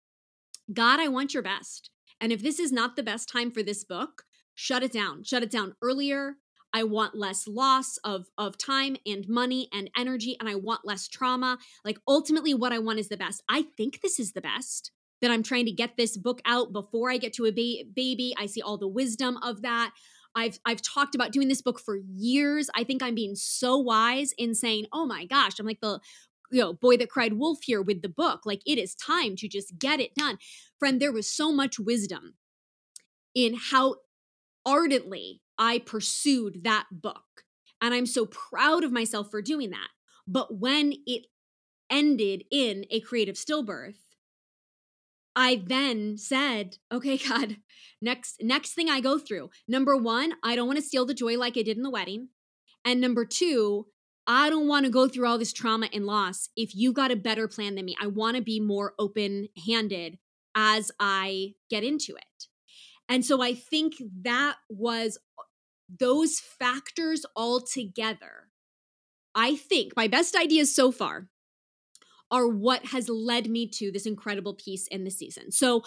[0.73, 3.83] god i want your best and if this is not the best time for this
[3.83, 4.23] book
[4.59, 6.35] shut it down shut it down earlier
[6.73, 11.07] i want less loss of of time and money and energy and i want less
[11.07, 14.91] trauma like ultimately what i want is the best i think this is the best
[15.21, 18.35] that i'm trying to get this book out before i get to a ba- baby
[18.37, 19.91] i see all the wisdom of that
[20.35, 22.69] I've I've talked about doing this book for years.
[22.75, 25.99] I think I'm being so wise in saying, "Oh my gosh, I'm like the
[26.51, 28.41] you know, boy that cried wolf here with the book.
[28.45, 30.37] Like it is time to just get it done."
[30.77, 32.35] Friend, there was so much wisdom
[33.33, 33.95] in how
[34.69, 37.43] ardently I pursued that book.
[37.81, 39.87] And I'm so proud of myself for doing that.
[40.27, 41.25] But when it
[41.89, 43.95] ended in a creative stillbirth,
[45.35, 47.57] I then said, okay, God,
[48.01, 49.49] next next thing I go through.
[49.67, 52.29] Number 1, I don't want to steal the joy like I did in the wedding.
[52.85, 53.85] And number 2,
[54.27, 56.49] I don't want to go through all this trauma and loss.
[56.55, 60.19] If you've got a better plan than me, I want to be more open-handed
[60.55, 62.47] as I get into it.
[63.09, 65.43] And so I think that was uh,
[65.99, 68.47] those factors all together.
[69.33, 71.27] I think my best ideas so far
[72.31, 75.51] are what has led me to this incredible peace in the season.
[75.51, 75.83] So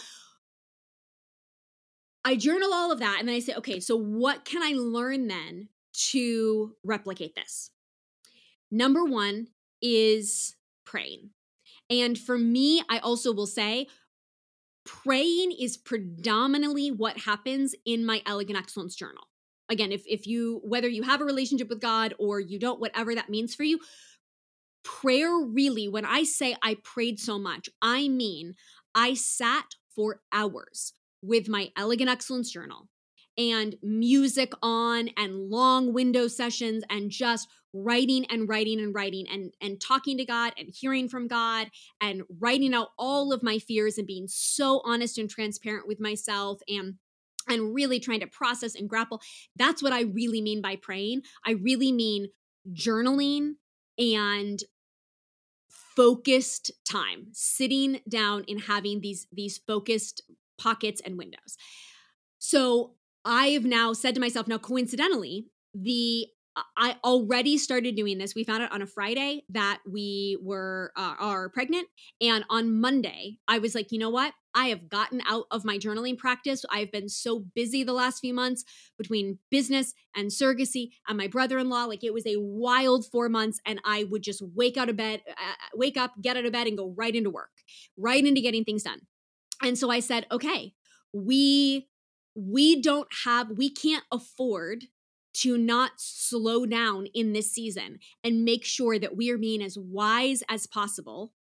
[2.25, 5.29] I journal all of that and then I say, okay, so what can I learn
[5.29, 5.69] then
[6.11, 7.71] to replicate this?
[8.71, 9.49] Number one
[9.81, 11.31] is praying.
[11.91, 13.89] And for me, I also will say
[14.85, 19.29] praying is predominantly what happens in my elegant excellence journal.
[19.69, 23.15] Again if if you whether you have a relationship with god or you don't whatever
[23.15, 23.79] that means for you
[24.83, 28.55] prayer really when i say i prayed so much i mean
[28.95, 29.65] i sat
[29.95, 32.89] for hours with my elegant excellence journal
[33.39, 39.53] and music on and long window sessions and just writing and writing and writing and
[39.61, 41.69] and talking to God and hearing from God
[42.01, 46.61] and writing out all of my fears and being so honest and transparent with myself
[46.69, 46.95] and
[47.49, 49.21] and really trying to process and grapple.
[49.57, 51.23] That's what I really mean by praying.
[51.45, 52.29] I really mean
[52.73, 53.55] journaling
[53.99, 54.63] and
[55.97, 60.23] focused time sitting down and having these these focused
[60.59, 61.57] pockets and windows.
[62.39, 62.95] So
[63.25, 66.27] I have now said to myself, now coincidentally, the
[66.77, 68.35] I already started doing this.
[68.35, 71.89] We found out on a Friday that we were uh, are pregnant,
[72.21, 74.35] and on Monday I was like, you know what?
[74.55, 76.63] I have gotten out of my journaling practice.
[76.71, 78.65] I've been so busy the last few months
[78.99, 81.87] between business and surrogacy and my brother-in-law.
[81.87, 85.23] Like it was a wild four months, and I would just wake out of bed,
[85.27, 87.51] uh, uh, wake up, get out of bed, and go right into work,
[87.97, 89.01] right into getting things done.
[89.63, 90.75] And so I said, okay,
[91.15, 91.89] we
[92.35, 94.85] we don't have, we can't afford
[95.35, 99.79] to not slow down in this season and make sure that we are being as
[99.79, 101.33] wise as possible.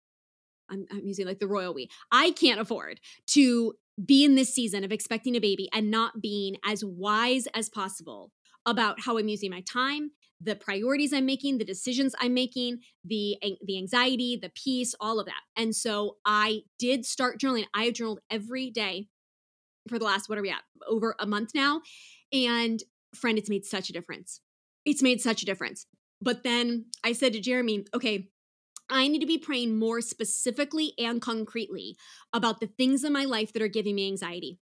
[0.71, 1.91] I'm, I'm, using like the royal we.
[2.13, 3.75] I can't afford to
[4.05, 8.31] be in this season of expecting a baby and not being as wise as possible
[8.67, 13.37] about how I'm using my time, the priorities I'm making, the decisions I'm making, the
[13.65, 15.43] the anxiety, the peace, all of that.
[15.57, 17.67] And so I did start journaling.
[17.75, 19.09] I journaled every day
[19.91, 20.63] for the last, what are we at?
[20.89, 21.83] Over a month now.
[22.33, 22.83] And
[23.15, 24.41] friend, it's made such a difference.
[24.87, 25.87] It's made such a difference.
[26.23, 28.31] But then I said to Jeremy, okay,
[28.89, 31.97] I need to be praying more specifically and concretely
[32.33, 34.59] about the things in my life that are giving me anxiety.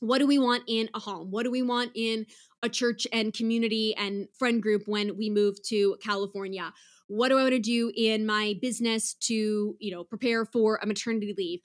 [0.00, 1.30] What do we want in a home?
[1.30, 2.26] What do we want in
[2.62, 6.72] a church and community and friend group when we move to California?
[7.06, 10.86] What do I want to do in my business to, you know, prepare for a
[10.86, 11.60] maternity leave?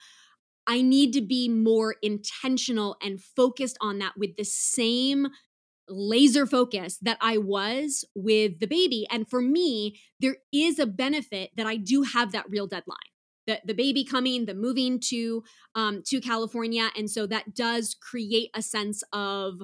[0.68, 5.28] I need to be more intentional and focused on that with the same
[5.90, 9.08] laser focus that I was with the baby.
[9.10, 12.98] And for me, there is a benefit that I do have that real deadline.
[13.48, 15.42] The, the baby coming, the moving to
[15.74, 19.62] um, to California, and so that does create a sense of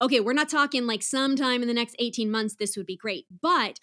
[0.00, 3.26] okay, we're not talking like sometime in the next 18 months, this would be great.
[3.42, 3.78] But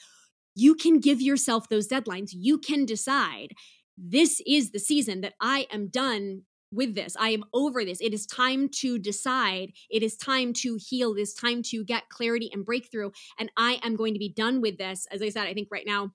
[0.56, 2.30] you can give yourself those deadlines.
[2.32, 3.54] You can decide
[3.98, 6.44] this is the season that I am done
[6.74, 7.16] with this.
[7.20, 8.02] I am over this.
[8.02, 9.74] It is time to decide.
[9.90, 11.14] It is time to heal.
[11.14, 13.12] It is time to get clarity and breakthrough.
[13.40, 15.08] And I am going to be done with this.
[15.12, 16.12] As I said, I think right now,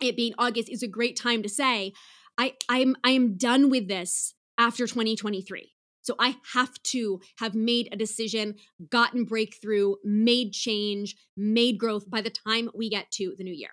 [0.00, 1.92] it being August is a great time to say,
[2.38, 5.72] I I'm I am done with this after 2023.
[6.02, 8.56] So I have to have made a decision,
[8.90, 13.70] gotten breakthrough, made change, made growth by the time we get to the new year.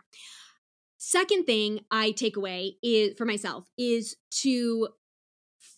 [0.97, 4.89] Second thing I take away is for myself is to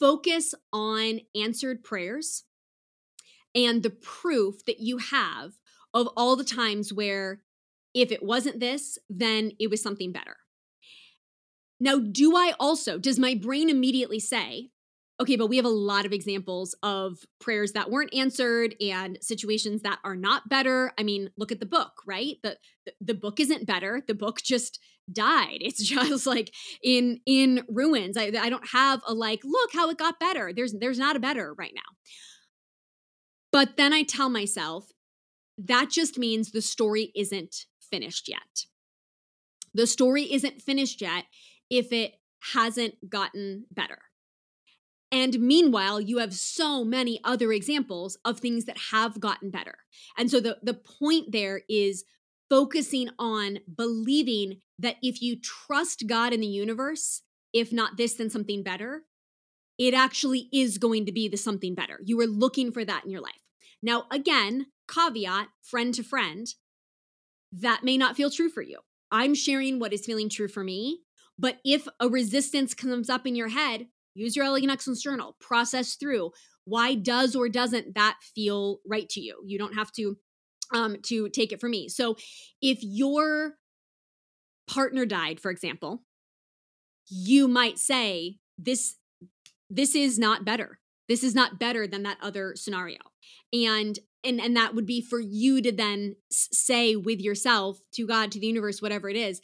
[0.02, 2.44] focus on answered prayers
[3.54, 5.54] and the proof that you have
[5.94, 7.42] of all the times where
[7.94, 10.38] if it wasn't this, then it was something better.
[11.80, 14.72] Now, do I also, does my brain immediately say,
[15.22, 19.84] okay, but we have a lot of examples of prayers that weren't answered and situations
[19.84, 20.92] that are not better.
[20.98, 22.38] I mean, look at the book, right?
[22.44, 22.58] The,
[23.00, 24.02] the, book isn't better.
[24.08, 24.80] The book just
[25.12, 25.60] died.
[25.62, 26.52] It's just like
[26.84, 28.18] in in ruins.
[28.18, 30.52] I, I don't have a like, look how it got better.
[30.54, 31.82] There's there's not a better right now.
[33.52, 34.86] But then I tell myself
[35.58, 38.66] that just means the story isn't finished yet.
[39.74, 41.26] The story isn't finished yet
[41.70, 42.14] if it
[42.54, 44.00] hasn't gotten better.
[45.12, 49.76] And meanwhile, you have so many other examples of things that have gotten better.
[50.18, 52.06] And so the, the point there is
[52.50, 58.30] focusing on believing that if you trust God in the universe, if not this, then
[58.30, 59.04] something better,
[59.78, 62.00] it actually is going to be the something better.
[62.04, 63.34] You are looking for that in your life.
[63.82, 66.48] Now, again, caveat, friend to friend,
[67.52, 68.80] that may not feel true for you.
[69.12, 71.00] I'm sharing what is feeling true for me.
[71.38, 75.96] But if a resistance comes up in your head, use your elegant excellence journal, process
[75.96, 76.32] through
[76.66, 79.42] why does or doesn't that feel right to you.
[79.46, 80.18] You don't have to
[80.74, 81.90] um to take it from me.
[81.90, 82.16] So
[82.62, 83.56] if your
[84.68, 86.04] partner died, for example,
[87.10, 88.96] you might say this
[89.70, 90.80] this is not better.
[91.08, 93.00] This is not better than that other scenario.
[93.52, 98.32] And and and that would be for you to then say with yourself to God,
[98.32, 99.42] to the universe, whatever it is,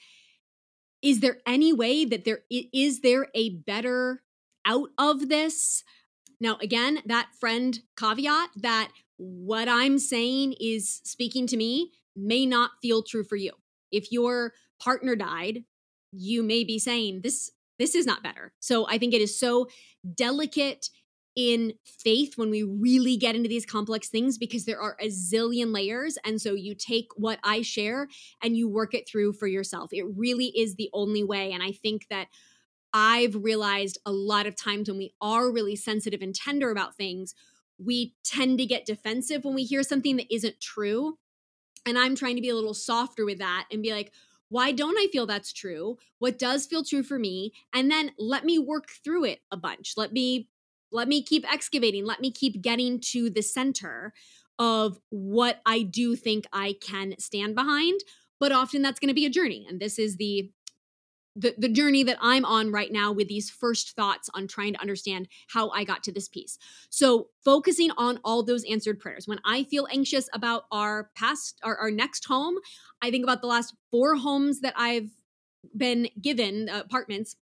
[1.01, 4.21] is there any way that there is there a better
[4.67, 5.83] out of this?
[6.39, 12.71] Now, again, that friend caveat that what I'm saying is speaking to me may not
[12.81, 13.51] feel true for you.
[13.91, 15.63] If your partner died,
[16.11, 18.53] you may be saying this this is not better.
[18.59, 19.67] So I think it is so
[20.15, 20.89] delicate
[21.35, 25.71] in faith when we really get into these complex things because there are a zillion
[25.71, 26.17] layers.
[26.25, 28.07] And so you take what I share
[28.41, 29.93] and you work it through for yourself.
[29.93, 31.51] It really is the only way.
[31.51, 32.29] And I think that
[32.93, 37.35] I've realized a lot of times when we are really sensitive and tender about things,
[37.77, 41.17] we tend to get defensive when we hear something that isn't true.
[41.85, 44.11] And I'm trying to be a little softer with that and be like,
[44.49, 45.97] why don't I feel that's true?
[46.19, 47.51] What does feel true for me?
[47.73, 49.93] And then let me work through it a bunch.
[49.97, 50.49] Let me
[50.91, 52.05] let me keep excavating.
[52.05, 54.13] Let me keep getting to the center
[54.57, 57.99] of what I do think I can stand behind.
[58.39, 59.65] But often that's going to be a journey.
[59.67, 60.51] And this is the
[61.37, 64.81] the, the journey that I'm on right now with these first thoughts on trying to
[64.81, 66.57] understand how I got to this peace.
[66.89, 69.27] So, focusing on all those answered prayers.
[69.27, 72.55] When I feel anxious about our past, our, our next home,
[73.01, 75.11] I think about the last four homes that I've
[75.75, 77.35] been given, uh, apartments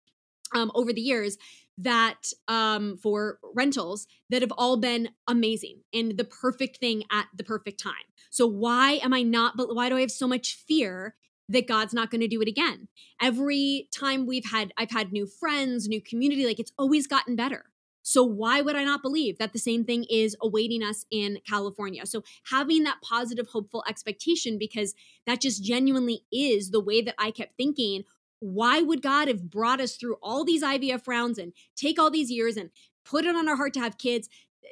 [0.53, 1.37] um, over the years
[1.77, 7.43] that um, for rentals that have all been amazing and the perfect thing at the
[7.43, 7.93] perfect time.
[8.29, 9.57] So why am I not?
[9.57, 11.15] But why do I have so much fear
[11.49, 12.87] that God's not going to do it again?
[13.21, 16.45] Every time we've had, I've had new friends, new community.
[16.45, 17.65] Like it's always gotten better.
[18.05, 22.05] So why would I not believe that the same thing is awaiting us in California?
[22.05, 24.93] So having that positive, hopeful expectation because
[25.25, 28.03] that just genuinely is the way that I kept thinking
[28.43, 32.29] why would God have brought us through all these IVF rounds and take all these
[32.29, 32.71] years and
[33.05, 34.27] put it on our heart to have kids,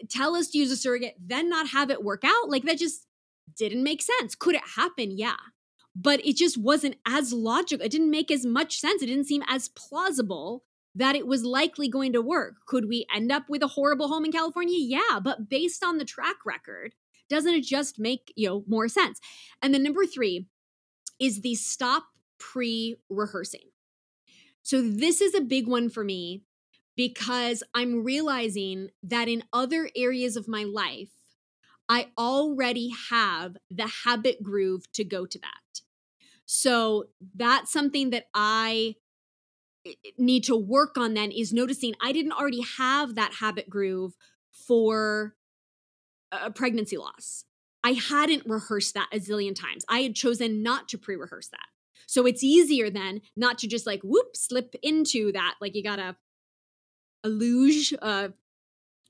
[0.10, 2.50] tell us to use a surrogate, then not have it work out?
[2.50, 3.08] Like that just
[3.56, 4.36] didn't make sense.
[4.36, 5.18] Could it happen?
[5.18, 5.38] Yeah.
[5.96, 7.86] But it just wasn't as logical.
[7.86, 9.02] It didn't make as much sense.
[9.02, 10.64] It didn't seem as plausible
[10.96, 12.56] that it was likely going to work.
[12.66, 14.78] Could we end up with a horrible home in California?
[14.78, 16.94] Yeah, but based on the track record,
[17.30, 19.20] doesn't it just make, you know, more sense?
[19.62, 20.48] And then number 3
[21.20, 22.06] is the stop
[22.38, 23.70] pre rehearsing.
[24.64, 26.44] So, this is a big one for me
[26.96, 31.10] because I'm realizing that in other areas of my life,
[31.88, 35.71] I already have the habit groove to go to that.
[36.54, 38.96] So, that's something that I
[40.18, 44.16] need to work on then is noticing I didn't already have that habit groove
[44.52, 45.36] for
[46.32, 47.46] a pregnancy loss.
[47.84, 49.86] I hadn't rehearsed that a zillion times.
[49.88, 51.66] I had chosen not to pre rehearse that.
[52.06, 55.56] So it's easier then not to just like whoop slip into that.
[55.62, 56.18] Like you gotta
[57.24, 58.30] a luge, uh,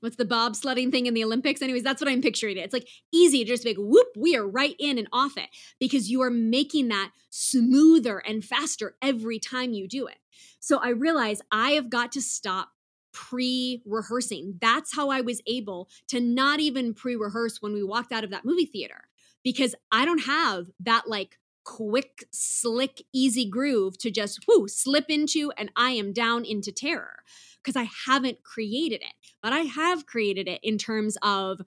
[0.02, 1.62] what's the bobsledding thing in the Olympics?
[1.62, 2.60] Anyways, that's what I'm picturing it.
[2.60, 5.48] It's like easy just make whoop, we are right in and off it
[5.78, 10.18] because you are making that smoother and faster every time you do it.
[10.60, 12.70] So I realize I have got to stop
[13.12, 14.58] pre rehearsing.
[14.60, 18.30] That's how I was able to not even pre rehearse when we walked out of
[18.30, 19.08] that movie theater
[19.44, 25.52] because I don't have that like quick, slick, easy groove to just whoo slip into
[25.56, 27.22] and I am down into terror
[27.62, 29.14] because I haven't created it.
[29.42, 31.60] But I have created it in terms of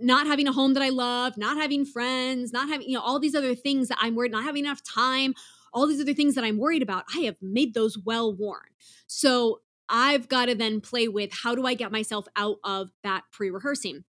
[0.00, 3.20] not having a home that I love, not having friends, not having, you know, all
[3.20, 5.34] these other things that I'm worried, not having enough time,
[5.72, 7.04] all these other things that I'm worried about.
[7.14, 8.70] I have made those well worn.
[9.06, 13.24] So I've got to then play with how do I get myself out of that
[13.30, 14.04] pre rehearsing?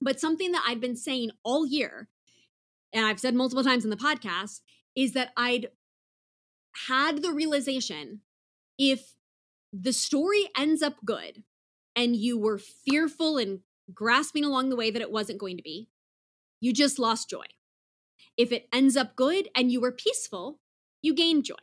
[0.00, 2.08] But something that I've been saying all year,
[2.94, 4.60] and I've said multiple times in the podcast,
[4.96, 5.68] is that I'd
[6.88, 8.20] had the realization
[8.78, 9.14] if
[9.72, 11.42] the story ends up good
[11.96, 13.60] and you were fearful and
[13.92, 15.88] grasping along the way that it wasn't going to be,
[16.60, 17.44] you just lost joy.
[18.36, 20.60] If it ends up good and you were peaceful,
[21.02, 21.54] you gained joy.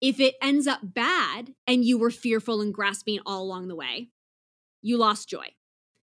[0.00, 4.10] If it ends up bad and you were fearful and grasping all along the way,
[4.82, 5.46] you lost joy.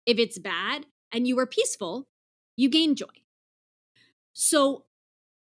[0.07, 2.09] If it's bad and you were peaceful,
[2.57, 3.22] you gained joy.
[4.33, 4.85] So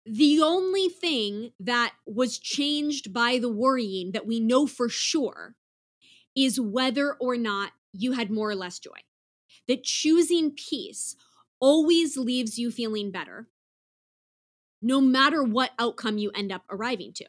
[0.05, 5.55] the only thing that was changed by the worrying that we know for sure
[6.35, 8.91] is whether or not you had more or less joy.
[9.67, 11.15] That choosing peace
[11.59, 13.47] always leaves you feeling better,
[14.81, 17.25] no matter what outcome you end up arriving to.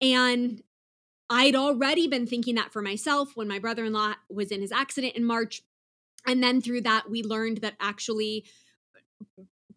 [0.00, 0.62] And
[1.30, 4.72] I'd already been thinking that for myself when my brother in law was in his
[4.72, 5.62] accident in March.
[6.26, 8.44] And then through that, we learned that actually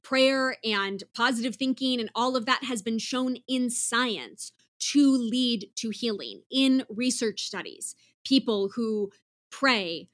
[0.03, 5.69] prayer and positive thinking and all of that has been shown in science to lead
[5.75, 7.95] to healing in research studies.
[8.23, 9.11] People who
[9.51, 10.09] pray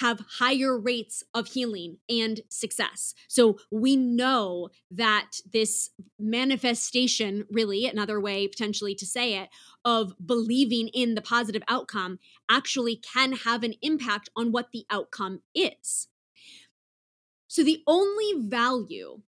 [0.00, 3.14] have higher rates of healing and success.
[3.28, 9.48] So we know that this manifestation, really, another way potentially to say it,
[9.84, 12.18] of believing in the positive outcome
[12.48, 16.08] actually can have an impact on what the outcome is.
[17.48, 19.22] So the only value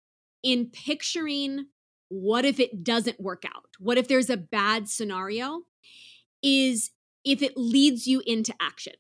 [0.43, 1.67] in picturing
[2.09, 3.69] what if it doesn't work out?
[3.79, 5.63] What if there's a bad scenario?
[6.43, 6.91] Is
[7.25, 8.95] if it leads you into action.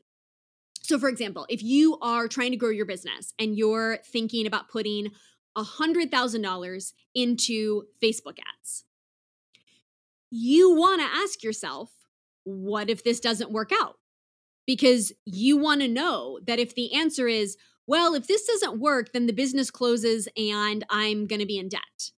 [0.83, 4.69] So, for example, if you are trying to grow your business and you're thinking about
[4.69, 5.09] putting
[5.57, 8.85] $100,000 into Facebook ads,
[10.31, 11.91] you want to ask yourself,
[12.45, 13.99] what if this doesn't work out?
[14.67, 17.57] Because you want to know that if the answer is,
[17.87, 21.69] well, if this doesn't work, then the business closes and I'm going to be in
[21.69, 22.11] debt.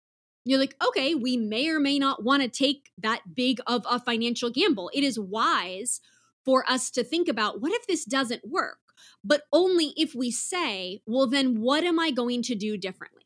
[0.45, 4.01] You're like, okay, we may or may not want to take that big of a
[4.01, 4.91] financial gamble.
[4.93, 6.01] It is wise
[6.45, 8.79] for us to think about what if this doesn't work?
[9.25, 13.23] But only if we say, well, then what am I going to do differently?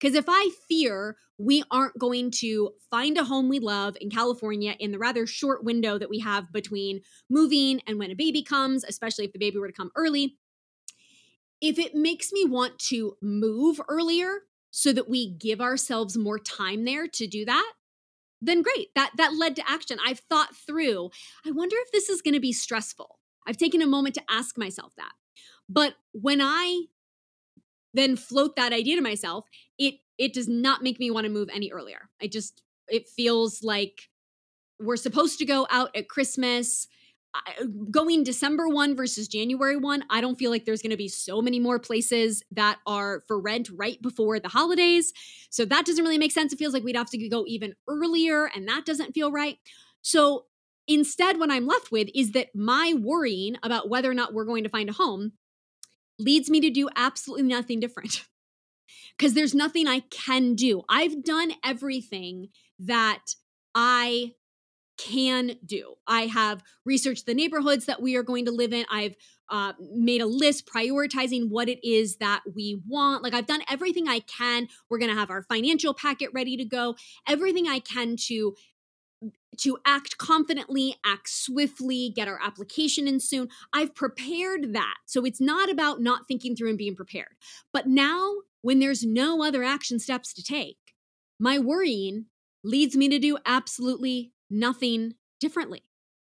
[0.00, 4.74] Because if I fear we aren't going to find a home we love in California
[4.78, 8.84] in the rather short window that we have between moving and when a baby comes,
[8.84, 10.36] especially if the baby were to come early,
[11.60, 16.84] if it makes me want to move earlier so that we give ourselves more time
[16.84, 17.72] there to do that,
[18.40, 18.88] then great.
[18.94, 19.98] That that led to action.
[20.04, 21.10] I've thought through.
[21.44, 23.18] I wonder if this is going to be stressful.
[23.46, 25.12] I've taken a moment to ask myself that.
[25.68, 26.84] But when I
[27.94, 29.46] then float that idea to myself,
[29.78, 32.10] it it does not make me want to move any earlier.
[32.22, 34.08] I just it feels like
[34.80, 36.86] we're supposed to go out at Christmas
[37.34, 41.08] Uh, going December 1 versus January 1, I don't feel like there's going to be
[41.08, 45.12] so many more places that are for rent right before the holidays.
[45.50, 46.52] So that doesn't really make sense.
[46.52, 49.58] It feels like we'd have to go even earlier, and that doesn't feel right.
[50.00, 50.46] So
[50.86, 54.64] instead, what I'm left with is that my worrying about whether or not we're going
[54.64, 55.32] to find a home
[56.18, 58.24] leads me to do absolutely nothing different.
[59.16, 60.82] Because there's nothing I can do.
[60.88, 63.34] I've done everything that
[63.74, 64.34] I
[64.98, 65.94] can do.
[66.06, 68.84] I have researched the neighborhoods that we are going to live in.
[68.90, 69.16] I've
[69.48, 73.22] uh, made a list prioritizing what it is that we want.
[73.22, 74.68] Like I've done everything I can.
[74.90, 76.96] We're going to have our financial packet ready to go.
[77.26, 78.54] Everything I can to
[79.58, 83.48] to act confidently, act swiftly, get our application in soon.
[83.72, 84.94] I've prepared that.
[85.06, 87.34] So it's not about not thinking through and being prepared.
[87.72, 90.76] But now, when there's no other action steps to take,
[91.40, 92.26] my worrying
[92.62, 95.82] leads me to do absolutely nothing differently.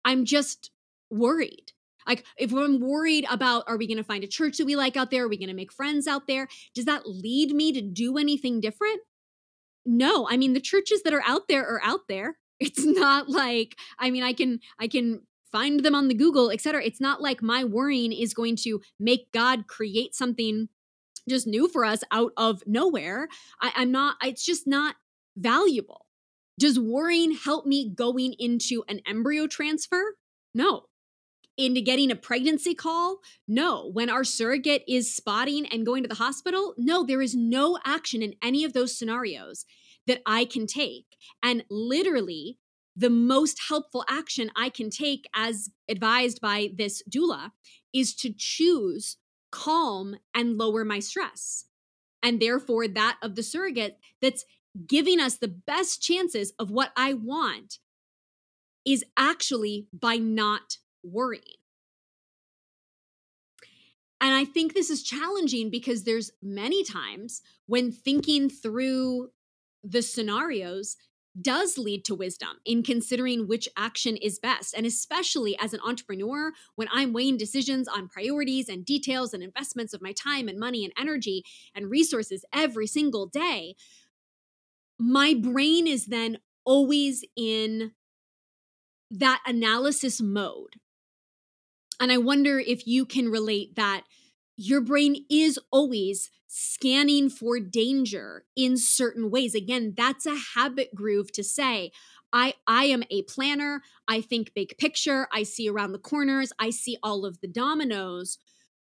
[0.06, 0.72] I'm just
[1.10, 1.74] worried.
[2.08, 4.98] Like, if I'm worried about, are we going to find a church that we like
[4.98, 5.26] out there?
[5.26, 6.48] Are we going to make friends out there?
[6.74, 9.02] Does that lead me to do anything different?
[9.86, 10.28] No.
[10.30, 12.38] I mean, the churches that are out there are out there.
[12.64, 15.22] It's not like, I mean, I can, I can
[15.52, 16.84] find them on the Google, etc.
[16.84, 20.70] It's not like my worrying is going to make God create something
[21.28, 23.30] just new for us out of nowhere.
[23.64, 24.96] I, I'm not, it's just not
[25.36, 26.01] valuable.
[26.62, 30.14] Does worrying help me going into an embryo transfer?
[30.54, 30.84] No.
[31.58, 33.18] Into getting a pregnancy call?
[33.48, 33.90] No.
[33.92, 36.76] When our surrogate is spotting and going to the hospital?
[36.78, 39.66] No, there is no action in any of those scenarios
[40.06, 41.08] that I can take.
[41.42, 42.60] And literally,
[42.96, 47.54] the most helpful action I can take, as advised by this doula,
[47.92, 49.18] is to choose
[49.52, 51.66] calm and lower my stress.
[52.22, 54.46] And therefore, that of the surrogate that's
[54.88, 57.80] giving us the best chances of what I want
[58.86, 61.44] is actually by not worrying.
[64.20, 69.30] And I think this is challenging because there's many times when thinking through
[69.84, 70.96] the scenarios
[71.40, 74.74] does lead to wisdom in considering which action is best.
[74.76, 79.94] And especially as an entrepreneur, when I'm weighing decisions on priorities and details and investments
[79.94, 81.44] of my time and money and energy
[81.74, 83.76] and resources every single day,
[85.02, 87.92] my brain is then always in
[89.10, 90.76] that analysis mode.
[92.00, 94.04] And I wonder if you can relate that
[94.58, 99.56] your brain is always scanning for danger in certain ways.
[99.56, 101.92] Again, that's a habit groove to say,
[102.32, 103.82] I, I am a planner.
[104.08, 105.28] I think big picture.
[105.34, 106.54] I see around the corners.
[106.60, 108.38] I see all of the dominoes.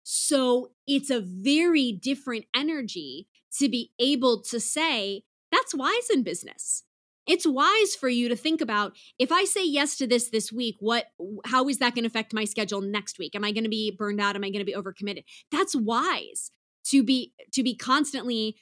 [0.05, 3.27] So it's a very different energy
[3.59, 5.25] to be able to say,
[5.55, 6.83] that's wise in business.
[7.27, 10.77] It's wise for you to think about if I say yes to this this week,
[10.81, 11.07] what
[11.47, 13.35] how is that going to affect my schedule next week?
[13.35, 14.37] Am I going to be burned out?
[14.37, 15.25] Am I going to be overcommitted?
[15.51, 16.51] That's wise
[16.87, 18.57] to be to be constantly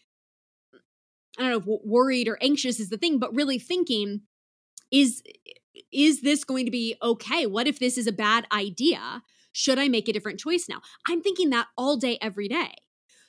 [1.38, 4.22] I don't know worried or anxious is the thing, but really thinking
[4.92, 5.22] is
[5.92, 7.46] is this going to be okay?
[7.46, 9.22] What if this is a bad idea?
[9.52, 10.82] Should I make a different choice now?
[11.08, 12.74] I'm thinking that all day every day.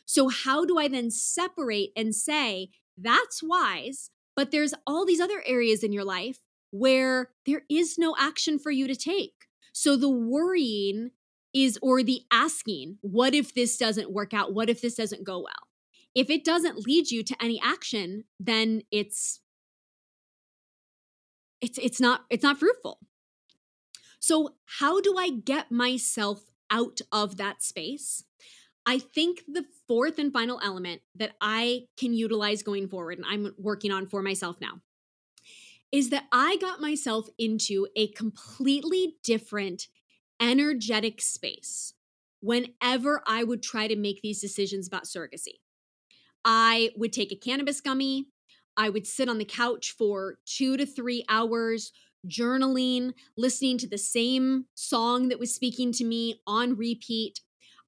[0.05, 5.43] So how do I then separate and say that's wise, but there's all these other
[5.45, 6.39] areas in your life
[6.71, 9.47] where there is no action for you to take.
[9.73, 11.11] So the worrying
[11.53, 14.53] is, or the asking, what if this doesn't work out?
[14.53, 15.67] What if this doesn't go well?
[16.15, 19.39] If it doesn't lead you to any action, then it's
[21.61, 22.99] it's it's not it's not fruitful.
[24.19, 28.23] So how do I get myself out of that space?
[28.85, 33.53] I think the fourth and final element that I can utilize going forward, and I'm
[33.57, 34.81] working on for myself now,
[35.91, 39.87] is that I got myself into a completely different
[40.41, 41.93] energetic space
[42.41, 45.59] whenever I would try to make these decisions about surrogacy.
[46.43, 48.25] I would take a cannabis gummy.
[48.75, 51.93] I would sit on the couch for two to three hours,
[52.27, 57.39] journaling, listening to the same song that was speaking to me on repeat,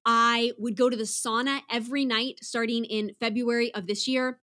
[0.06, 4.38] I would go to the sauna every night starting in February of this year.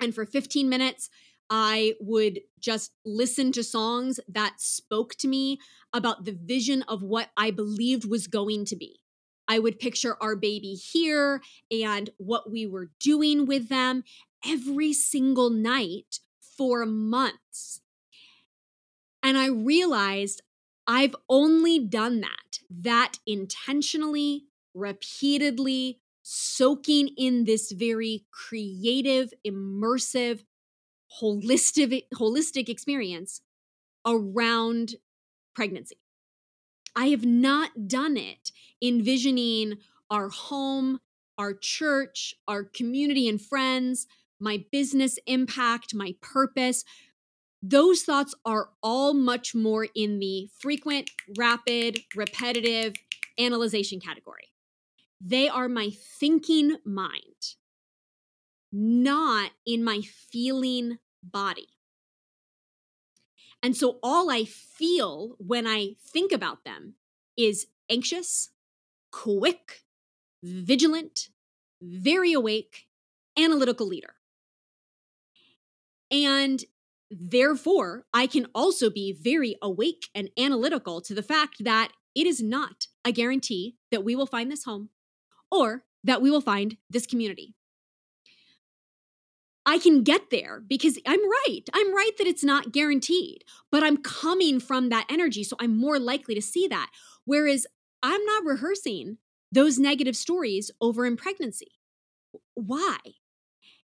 [0.00, 1.08] And for 15 minutes,
[1.48, 5.60] I would just listen to songs that spoke to me
[5.92, 9.00] about the vision of what I believed was going to be.
[9.46, 14.02] I would picture our baby here and what we were doing with them
[14.44, 17.80] every single night for months.
[19.22, 20.42] And I realized
[20.84, 24.46] I've only done that, that intentionally
[24.76, 30.44] repeatedly soaking in this very creative, immersive,
[31.20, 33.40] holistic holistic experience
[34.06, 34.96] around
[35.54, 35.98] pregnancy.
[36.94, 38.50] I have not done it
[38.82, 39.78] envisioning
[40.10, 41.00] our home,
[41.38, 44.06] our church, our community and friends,
[44.40, 46.84] my business impact, my purpose.
[47.62, 52.94] Those thoughts are all much more in the frequent, rapid, repetitive
[53.38, 54.52] analyzation category.
[55.20, 57.54] They are my thinking mind,
[58.72, 61.68] not in my feeling body.
[63.62, 66.94] And so all I feel when I think about them
[67.36, 68.50] is anxious,
[69.10, 69.84] quick,
[70.42, 71.28] vigilant,
[71.80, 72.86] very awake,
[73.38, 74.14] analytical leader.
[76.10, 76.64] And
[77.10, 82.42] therefore, I can also be very awake and analytical to the fact that it is
[82.42, 84.90] not a guarantee that we will find this home
[85.50, 87.54] or that we will find this community.
[89.68, 91.62] I can get there because I'm right.
[91.74, 93.42] I'm right that it's not guaranteed,
[93.72, 95.42] but I'm coming from that energy.
[95.42, 96.90] So I'm more likely to see that.
[97.24, 97.66] Whereas
[98.02, 99.18] I'm not rehearsing
[99.50, 101.72] those negative stories over in pregnancy.
[102.54, 102.98] Why?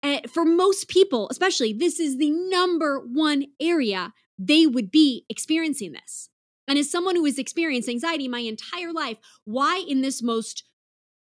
[0.02, 5.92] Uh, for most people, especially, this is the number one area they would be experiencing
[5.92, 6.30] this.
[6.68, 10.64] And as someone who has experienced anxiety my entire life, why in this most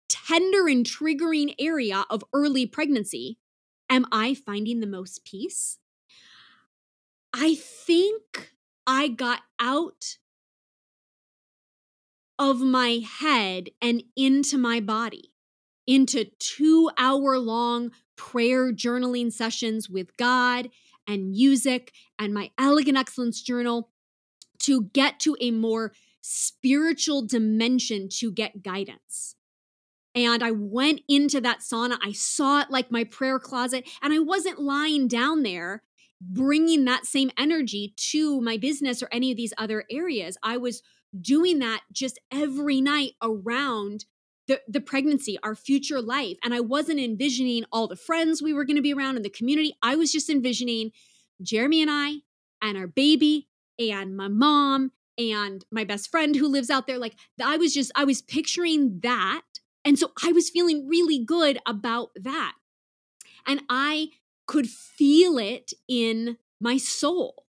[0.10, 3.38] tender and triggering area of early pregnancy
[3.90, 5.78] am I finding the most peace?
[7.34, 8.54] I think
[8.86, 10.18] I got out
[12.40, 15.32] of my head and into my body,
[15.86, 20.70] into two hour long prayer journaling sessions with God
[21.08, 23.90] and music and my Elegant Excellence Journal
[24.60, 29.37] to get to a more spiritual dimension to get guidance.
[30.18, 32.00] And I went into that sauna.
[32.04, 35.84] I saw it like my prayer closet, and I wasn't lying down there
[36.20, 40.36] bringing that same energy to my business or any of these other areas.
[40.42, 40.82] I was
[41.22, 44.06] doing that just every night around
[44.48, 46.38] the, the pregnancy, our future life.
[46.44, 49.30] And I wasn't envisioning all the friends we were going to be around in the
[49.30, 49.76] community.
[49.84, 50.92] I was just envisioning
[51.44, 52.14] Jeremy and I
[52.64, 56.98] and our baby and my mom and my best friend who lives out there.
[56.98, 59.42] Like I was just, I was picturing that.
[59.88, 62.56] And so I was feeling really good about that.
[63.48, 64.10] And I
[64.46, 67.46] could feel it in my soul.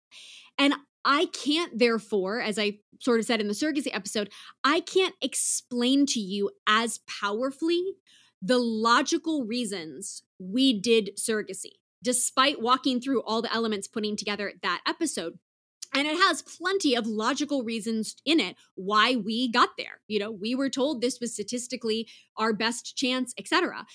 [0.57, 0.75] And
[1.05, 4.31] I can't, therefore, as I sort of said in the surrogacy episode,
[4.63, 7.95] I can't explain to you as powerfully
[8.41, 11.73] the logical reasons we did surrogacy,
[12.05, 15.41] despite walking through all the elements putting together that episode.
[15.95, 20.01] And it has plenty of logical reasons in it why we got there.
[20.07, 23.87] You know, we were told this was statistically our best chance, etc.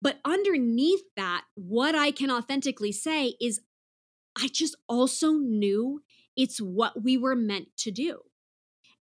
[0.00, 3.60] But underneath that, what I can authentically say is
[4.36, 6.02] I just also knew
[6.36, 8.20] it's what we were meant to do.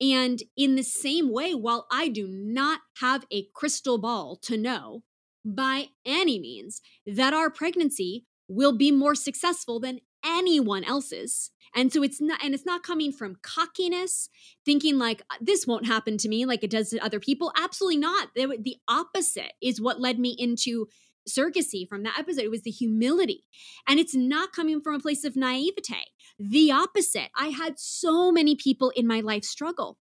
[0.00, 5.02] And in the same way, while I do not have a crystal ball to know
[5.44, 12.02] by any means that our pregnancy will be more successful than anyone else's, and so
[12.02, 14.28] it's not and it's not coming from cockiness
[14.64, 17.98] thinking like uh, this won't happen to me like it does to other people absolutely
[17.98, 20.86] not the opposite is what led me into
[21.28, 22.44] surrogacy from that episode.
[22.44, 23.44] It was the humility.
[23.86, 26.06] And it's not coming from a place of naivete.
[26.38, 27.30] The opposite.
[27.36, 29.98] I had so many people in my life struggle.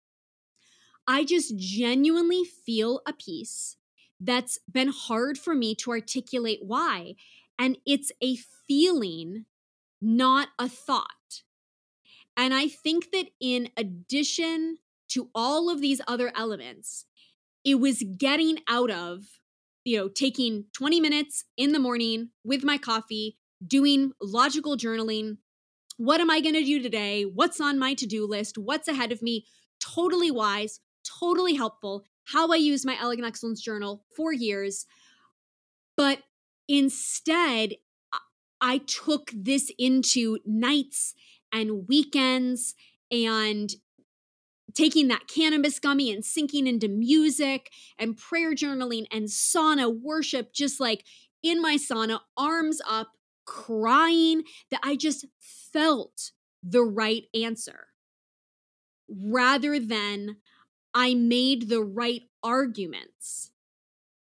[1.07, 3.77] I just genuinely feel a peace
[4.21, 7.15] that's been hard for me to articulate why.
[7.59, 8.37] And it's a
[8.67, 9.47] feeling,
[10.01, 11.43] not a thought.
[12.37, 17.07] And I think that in addition to all of these other elements,
[17.65, 19.25] it was getting out of
[19.89, 25.39] you know, taking 20 minutes in the morning with my coffee, doing logical journaling.
[25.97, 27.23] What am I going to do today?
[27.23, 28.59] What's on my to do list?
[28.59, 29.47] What's ahead of me?
[29.81, 30.81] Totally wise,
[31.21, 32.05] totally helpful.
[32.27, 34.85] How I use my Elegant Excellence Journal for years.
[35.97, 36.19] But
[36.69, 37.77] instead,
[38.61, 41.15] I took this into nights
[41.53, 42.75] and weekends
[43.11, 43.71] and
[44.75, 50.81] taking that cannabis gummy and sinking into music and prayer journaling and sauna worship, just
[50.81, 51.05] like
[51.43, 53.09] in my sauna, arms up,
[53.45, 56.33] crying, that I just felt
[56.63, 57.87] the right answer
[59.09, 60.37] rather than
[60.93, 63.53] I made the right arguments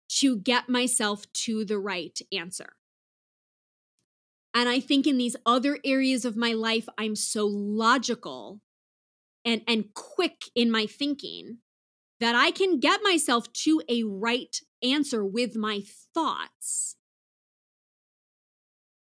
[0.10, 2.74] to get myself to the right answer.
[4.54, 8.60] And I think in these other areas of my life, I'm so logical
[9.46, 11.58] and and quick in my thinking
[12.20, 15.82] that I can get myself to a right answer with my
[16.14, 16.96] thoughts.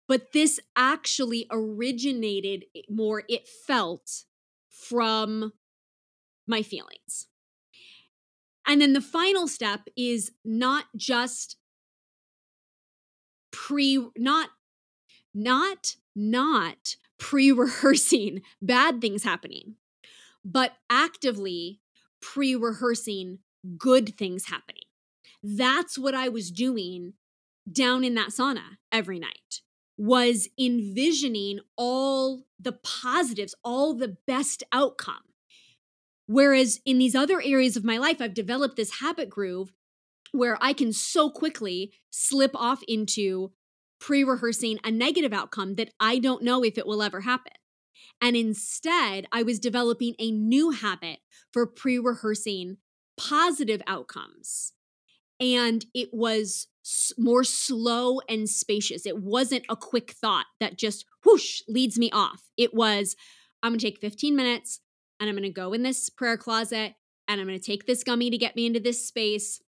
[0.07, 4.23] But this actually originated more, it felt
[4.69, 5.51] from
[6.47, 7.27] my feelings.
[8.65, 11.57] And then the final step is not just
[13.51, 14.49] pre, not,
[15.33, 19.75] not, not pre rehearsing bad things happening
[20.47, 21.81] but actively
[22.21, 23.39] pre rehearsing
[23.77, 24.83] good things happening.
[25.43, 27.13] That's what I was doing
[27.69, 29.61] down in that sauna every night
[29.97, 35.15] was envisioning all the positives, all the best outcome.
[36.27, 39.73] Whereas in these other areas of my life, I've developed this habit groove
[40.31, 43.51] where I can so quickly slip off into
[43.99, 47.53] pre rehearsing a negative outcome that I don't know if it will ever happen.
[48.21, 51.19] And instead, I was developing a new habit
[51.51, 52.77] for pre rehearsing
[53.17, 54.73] positive outcomes.
[55.39, 56.67] And it was
[57.17, 59.05] more slow and spacious.
[59.05, 62.43] It wasn't a quick thought that just whoosh leads me off.
[62.57, 63.15] It was,
[63.61, 64.79] I'm gonna take 15 minutes
[65.19, 66.93] and I'm gonna go in this prayer closet
[67.27, 69.61] and I'm gonna take this gummy to get me into this space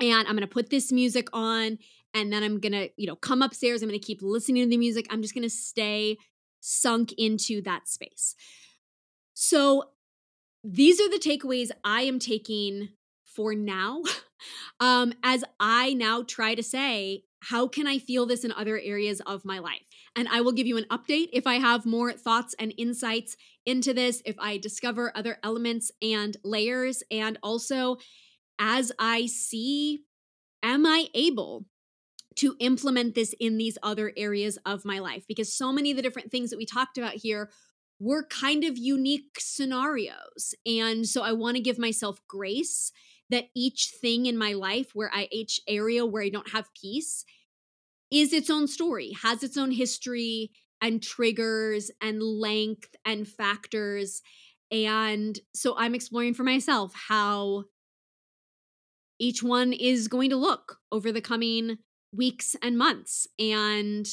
[0.00, 1.78] and I'm gonna put this music on
[2.14, 3.82] and then I'm gonna, you know, come upstairs.
[3.82, 5.06] I'm gonna keep listening to the music.
[5.10, 6.18] I'm just gonna stay
[6.60, 8.34] sunk into that space.
[9.34, 9.84] So
[10.64, 12.90] these are the takeaways I am taking
[13.24, 14.02] for now.
[14.80, 19.20] Um, as I now try to say, how can I feel this in other areas
[19.20, 19.86] of my life?
[20.16, 23.94] And I will give you an update if I have more thoughts and insights into
[23.94, 27.96] this, if I discover other elements and layers, and also
[28.58, 30.02] as I see,
[30.62, 31.66] am I able
[32.36, 35.24] to implement this in these other areas of my life?
[35.26, 37.50] Because so many of the different things that we talked about here
[38.00, 40.54] were kind of unique scenarios.
[40.66, 42.90] And so I want to give myself grace
[43.30, 47.24] that each thing in my life where I, each area where I don't have peace
[48.10, 50.50] is its own story, has its own history
[50.82, 54.20] and triggers and length and factors.
[54.70, 57.64] And so I'm exploring for myself how
[59.18, 61.78] each one is going to look over the coming
[62.14, 63.26] weeks and months.
[63.38, 64.06] And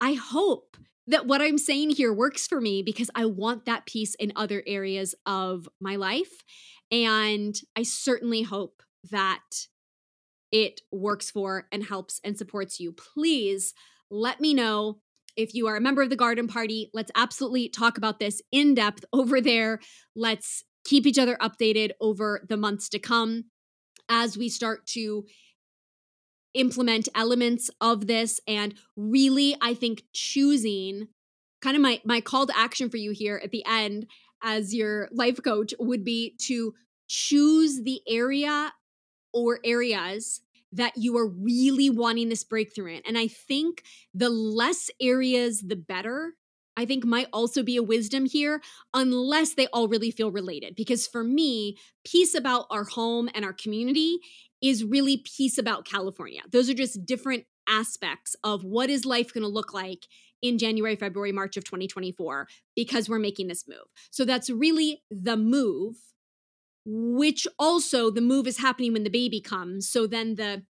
[0.00, 0.76] I hope
[1.06, 4.62] that what I'm saying here works for me because I want that peace in other
[4.66, 6.42] areas of my life.
[6.90, 9.66] And I certainly hope that
[10.52, 12.92] it works for and helps and supports you.
[12.92, 13.74] Please
[14.10, 14.98] let me know
[15.36, 16.90] if you are a member of the garden party.
[16.92, 19.80] Let's absolutely talk about this in depth over there.
[20.14, 23.44] Let's keep each other updated over the months to come
[24.08, 25.24] as we start to
[26.54, 31.08] implement elements of this and really i think choosing
[31.60, 34.06] kind of my my call to action for you here at the end
[34.42, 36.74] as your life coach would be to
[37.08, 38.72] choose the area
[39.32, 40.40] or areas
[40.72, 43.82] that you are really wanting this breakthrough in and i think
[44.14, 46.34] the less areas the better
[46.76, 48.62] I think might also be a wisdom here,
[48.94, 50.74] unless they all really feel related.
[50.74, 54.20] Because for me, peace about our home and our community
[54.62, 56.42] is really peace about California.
[56.50, 60.06] Those are just different aspects of what is life going to look like
[60.40, 63.86] in January, February, March of 2024 because we're making this move.
[64.10, 65.96] So that's really the move,
[66.84, 69.88] which also the move is happening when the baby comes.
[69.88, 70.64] So then the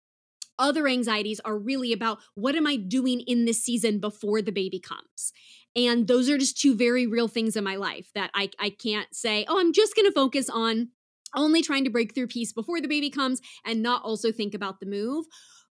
[0.59, 4.80] other anxieties are really about what am I doing in this season before the baby
[4.80, 5.31] comes?
[5.76, 9.13] And those are just two very real things in my life that I, I can't
[9.15, 10.89] say, oh, I'm just going to focus on
[11.36, 14.80] only trying to break through peace before the baby comes and not also think about
[14.80, 15.26] the move.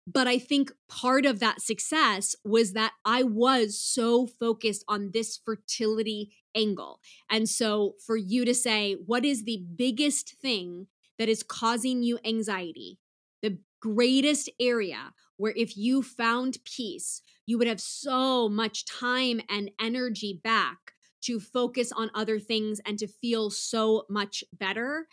[0.07, 5.37] But I think part of that success was that I was so focused on this
[5.37, 7.01] fertility angle.
[7.31, 10.87] And so for you to say, what is the biggest thing
[11.19, 12.99] that is causing you anxiety?
[13.43, 19.71] The greatest area where if you found peace, you would have so much time and
[19.79, 25.07] energy back to focus on other things and to feel so much better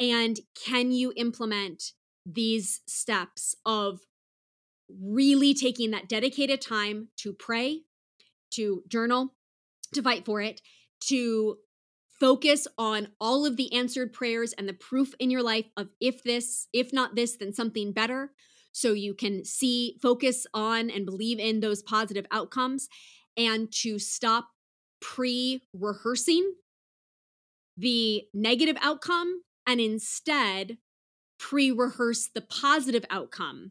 [0.00, 1.92] and can you implement
[2.24, 4.00] these steps of
[4.88, 7.82] really taking that dedicated time to pray,
[8.52, 9.34] to journal,
[9.94, 10.60] to fight for it,
[11.00, 11.58] to
[12.18, 16.22] focus on all of the answered prayers and the proof in your life of if
[16.22, 18.32] this, if not this, then something better.
[18.72, 22.88] So you can see, focus on, and believe in those positive outcomes,
[23.36, 24.48] and to stop
[25.00, 26.54] pre rehearsing
[27.76, 30.78] the negative outcome and instead
[31.38, 33.70] pre rehearse the positive outcome.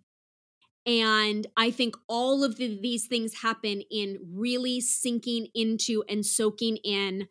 [0.86, 6.78] And I think all of the, these things happen in really sinking into and soaking
[6.78, 7.28] in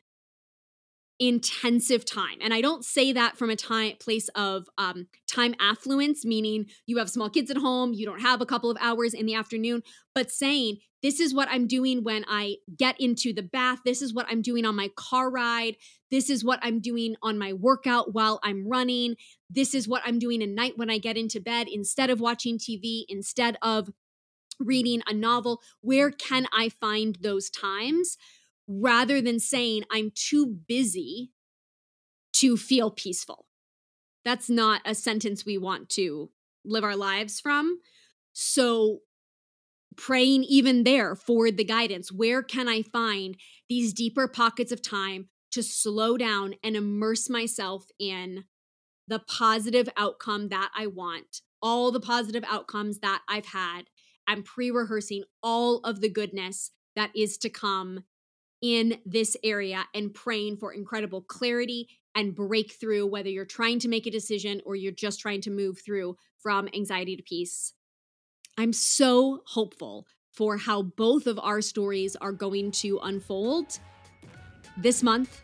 [1.19, 2.39] intensive time.
[2.41, 6.99] And I don't say that from a time place of um, time affluence, meaning you
[6.99, 9.83] have small kids at home, you don't have a couple of hours in the afternoon,
[10.15, 13.79] but saying this is what I'm doing when I get into the bath.
[13.85, 15.77] This is what I'm doing on my car ride.
[16.11, 19.17] This is what I'm doing on my workout while I'm running.
[19.49, 22.59] This is what I'm doing at night when I get into bed instead of watching
[22.59, 23.91] TV, instead of
[24.59, 25.61] reading a novel.
[25.81, 28.17] Where can I find those times?
[28.69, 31.33] Rather than saying I'm too busy
[32.35, 33.47] to feel peaceful.
[34.25, 36.31] That's not a sentence we want to
[36.65, 37.81] live our lives from.
[38.33, 39.01] So
[39.97, 42.13] praying even there for the guidance.
[42.13, 43.37] Where can I find
[43.69, 48.45] these deeper pockets of time to slow down and immerse myself in
[49.09, 53.83] the positive outcome that I want, all the positive outcomes that I've had?
[54.29, 58.05] I'm pre rehearsing all of the goodness that is to come
[58.61, 64.07] in this area and praying for incredible clarity and breakthrough, whether you're trying to make
[64.07, 67.75] a decision or you're just trying to move through from anxiety to peace.
[68.57, 73.79] I'm so hopeful for how both of our stories are going to unfold
[74.77, 75.41] this month,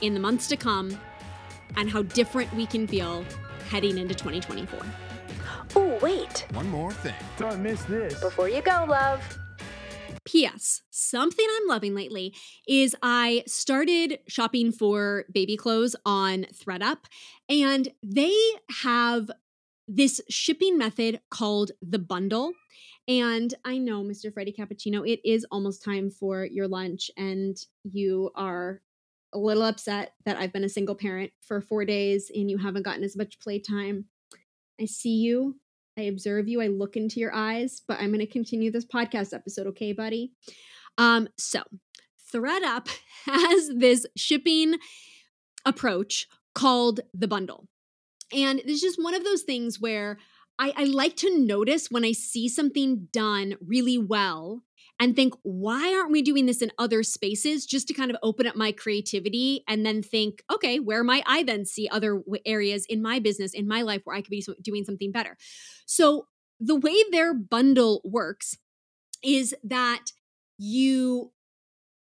[0.00, 0.98] in the months to come,
[1.76, 3.24] and how different we can feel
[3.70, 4.80] heading into 2024.
[5.76, 6.46] Oh, wait.
[6.52, 7.14] One more thing.
[7.36, 8.20] Don't miss this.
[8.20, 9.22] Before you go, love.
[10.24, 10.82] P.S.
[10.90, 12.34] Something I'm loving lately
[12.66, 17.04] is I started shopping for baby clothes on ThredUp,
[17.48, 18.34] and they
[18.82, 19.30] have
[19.86, 22.52] this shipping method called the bundle.
[23.06, 24.32] And I know, Mr.
[24.32, 28.80] Freddie Cappuccino, it is almost time for your lunch, and you are
[29.34, 32.84] a little upset that I've been a single parent for four days and you haven't
[32.84, 34.06] gotten as much playtime.
[34.80, 35.56] I see you.
[35.96, 36.60] I observe you.
[36.60, 40.32] I look into your eyes, but I'm going to continue this podcast episode, okay, buddy?
[40.98, 41.62] Um, so,
[42.32, 42.88] ThredUp
[43.26, 44.76] has this shipping
[45.64, 47.68] approach called the bundle.
[48.32, 50.18] And it's just one of those things where
[50.58, 54.62] I, I like to notice when I see something done really well
[55.04, 58.46] and think, why aren't we doing this in other spaces just to kind of open
[58.46, 63.02] up my creativity and then think, okay, where might I then see other areas in
[63.02, 65.36] my business, in my life where I could be doing something better?
[65.84, 66.28] So
[66.58, 68.56] the way their bundle works
[69.22, 70.06] is that
[70.56, 71.32] you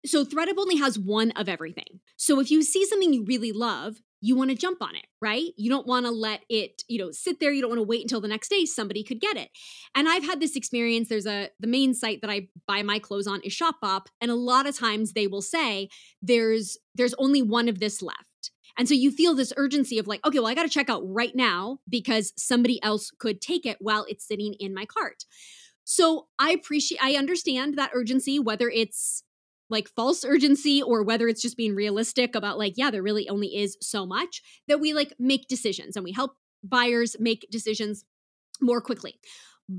[0.04, 2.00] so ThredUp only has one of everything.
[2.16, 5.52] So if you see something you really love, you want to jump on it, right?
[5.56, 7.52] You don't want to let it, you know, sit there.
[7.52, 9.50] You don't want to wait until the next day somebody could get it.
[9.94, 11.08] And I've had this experience.
[11.08, 14.34] There's a the main site that I buy my clothes on is Shopbop, and a
[14.34, 15.88] lot of times they will say
[16.22, 18.50] there's there's only one of this left.
[18.78, 21.02] And so you feel this urgency of like, okay, well, I got to check out
[21.04, 25.24] right now because somebody else could take it while it's sitting in my cart.
[25.84, 29.24] So I appreciate I understand that urgency whether it's
[29.70, 33.56] like false urgency or whether it's just being realistic about like yeah there really only
[33.56, 36.32] is so much that we like make decisions and we help
[36.62, 38.04] buyers make decisions
[38.60, 39.18] more quickly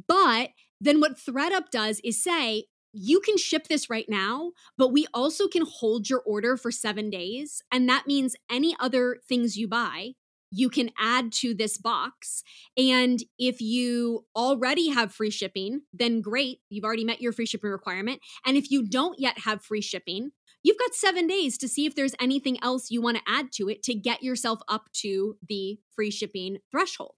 [0.07, 0.49] but
[0.79, 5.47] then what thredup does is say you can ship this right now, but we also
[5.47, 7.61] can hold your order for seven days.
[7.71, 10.11] And that means any other things you buy,
[10.51, 12.43] you can add to this box.
[12.77, 17.69] And if you already have free shipping, then great, you've already met your free shipping
[17.69, 18.19] requirement.
[18.45, 21.95] And if you don't yet have free shipping, you've got seven days to see if
[21.95, 25.79] there's anything else you want to add to it to get yourself up to the
[25.95, 27.15] free shipping threshold.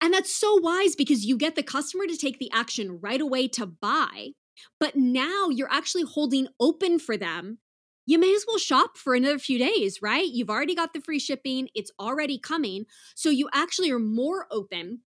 [0.00, 3.48] And that's so wise because you get the customer to take the action right away
[3.48, 4.30] to buy.
[4.78, 7.58] But now you're actually holding open for them
[8.06, 10.26] you may as well shop for another few days, right?
[10.26, 12.86] You've already got the free shipping, it's already coming.
[13.14, 15.00] So you actually are more open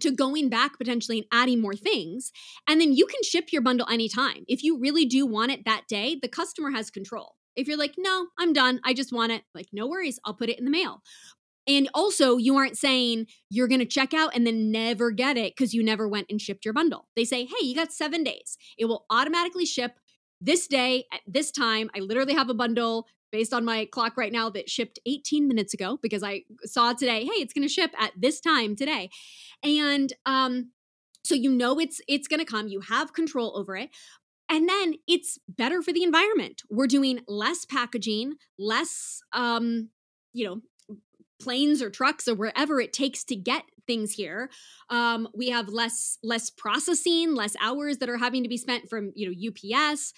[0.00, 2.32] to going back potentially and adding more things.
[2.68, 4.44] And then you can ship your bundle anytime.
[4.48, 7.34] If you really do want it that day, the customer has control.
[7.54, 10.50] If you're like, no, I'm done, I just want it, like, no worries, I'll put
[10.50, 11.00] it in the mail.
[11.66, 15.54] And also, you aren't saying you're going to check out and then never get it
[15.56, 17.08] because you never went and shipped your bundle.
[17.16, 18.56] They say, hey, you got seven days.
[18.78, 19.92] It will automatically ship
[20.40, 21.90] this day at this time.
[21.96, 25.74] I literally have a bundle based on my clock right now that shipped 18 minutes
[25.74, 29.10] ago because I saw today, hey, it's going to ship at this time today.
[29.62, 30.70] And um
[31.24, 33.90] so you know it's it's going to come, you have control over it.
[34.48, 36.62] And then it's better for the environment.
[36.70, 39.90] We're doing less packaging, less um
[40.32, 40.60] you know,
[41.40, 44.50] planes or trucks or wherever it takes to get things here
[44.90, 49.12] um, we have less less processing less hours that are having to be spent from
[49.14, 50.12] you know ups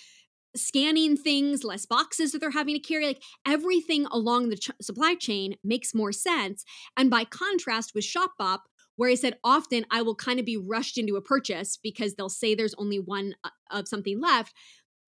[0.56, 5.14] scanning things less boxes that they're having to carry like everything along the ch- supply
[5.14, 6.64] chain makes more sense
[6.96, 8.60] and by contrast with shopbop
[8.98, 12.28] where I said often I will kind of be rushed into a purchase because they'll
[12.28, 14.52] say there's only one uh, of something left.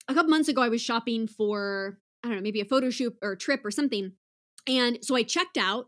[0.08, 3.16] A couple months ago, I was shopping for, I don't know, maybe a photo shoot
[3.20, 4.12] or trip or something.
[4.70, 5.86] And so I checked out,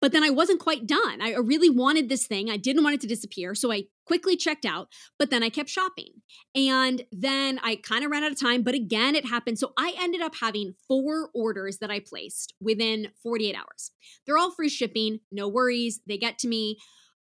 [0.00, 1.22] but then I wasn't quite done.
[1.22, 2.50] I really wanted this thing.
[2.50, 3.54] I didn't want it to disappear.
[3.54, 4.88] So I quickly checked out,
[5.18, 6.10] but then I kept shopping.
[6.54, 9.58] And then I kind of ran out of time, but again, it happened.
[9.58, 13.92] So I ended up having four orders that I placed within 48 hours.
[14.26, 16.00] They're all free shipping, no worries.
[16.06, 16.78] They get to me.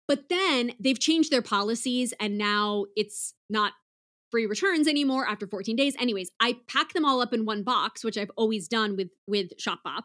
[0.08, 3.74] But then they've changed their policies and now it's not
[4.32, 5.96] free returns anymore after 14 days.
[6.00, 9.52] Anyways, I pack them all up in one box, which I've always done with with
[9.58, 10.04] Shopbop.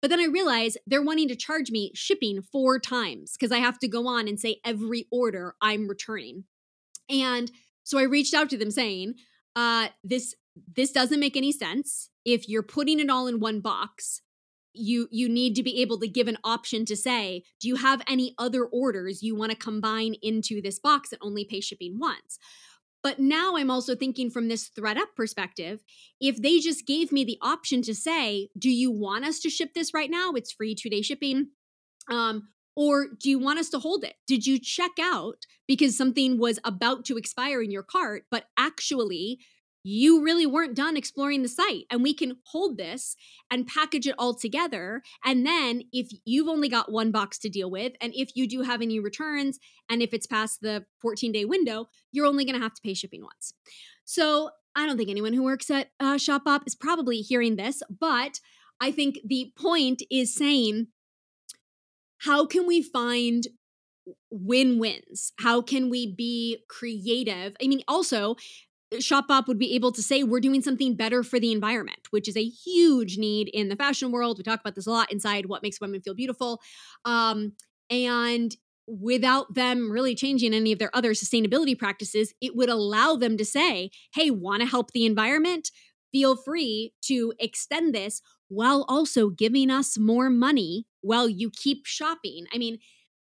[0.00, 3.78] But then I realize they're wanting to charge me shipping four times because I have
[3.80, 6.44] to go on and say every order I'm returning.
[7.10, 7.50] And
[7.82, 9.14] so I reached out to them saying,
[9.56, 10.34] uh, this
[10.76, 12.10] this doesn't make any sense.
[12.24, 14.22] If you're putting it all in one box,
[14.72, 18.02] you you need to be able to give an option to say, do you have
[18.08, 22.38] any other orders you want to combine into this box and only pay shipping once?
[23.04, 25.84] But now I'm also thinking from this ThredUp perspective.
[26.20, 29.74] If they just gave me the option to say, do you want us to ship
[29.74, 30.32] this right now?
[30.32, 31.50] It's free two day shipping.
[32.10, 34.14] Um, or do you want us to hold it?
[34.26, 39.38] Did you check out because something was about to expire in your cart, but actually
[39.84, 43.14] you really weren't done exploring the site and we can hold this
[43.50, 47.70] and package it all together and then if you've only got one box to deal
[47.70, 49.58] with and if you do have any returns
[49.88, 52.94] and if it's past the 14 day window you're only going to have to pay
[52.94, 53.54] shipping once
[54.04, 58.40] so I don't think anyone who works at uh, Shopbop is probably hearing this, but
[58.80, 60.88] I think the point is saying,
[62.18, 63.46] how can we find
[64.30, 65.32] win wins?
[65.38, 67.56] How can we be creative?
[67.62, 68.36] I mean, also,
[68.94, 72.36] Shopbop would be able to say we're doing something better for the environment, which is
[72.36, 74.38] a huge need in the fashion world.
[74.38, 76.60] We talk about this a lot inside What Makes Women Feel Beautiful.
[77.04, 77.52] Um,
[77.90, 78.54] and
[78.86, 83.44] without them really changing any of their other sustainability practices, it would allow them to
[83.44, 85.70] say, hey, want to help the environment?
[86.12, 92.46] Feel free to extend this while also giving us more money while you keep shopping.
[92.54, 92.78] I mean,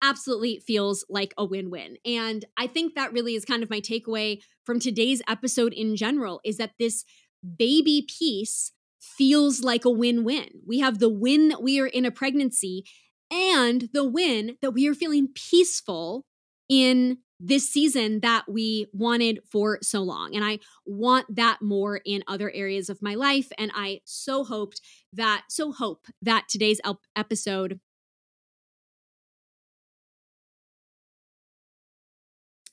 [0.02, 1.96] absolutely feels like a win-win.
[2.04, 6.40] And I think that really is kind of my takeaway from today's episode in general
[6.44, 7.04] is that this
[7.56, 10.48] baby peace feels like a win-win.
[10.66, 12.84] We have the win that we are in a pregnancy
[13.30, 16.24] and the win that we are feeling peaceful
[16.68, 20.34] in this season that we wanted for so long.
[20.34, 23.48] And I want that more in other areas of my life.
[23.58, 24.80] And I so hoped
[25.12, 26.80] that, so hope that today's
[27.14, 27.78] episode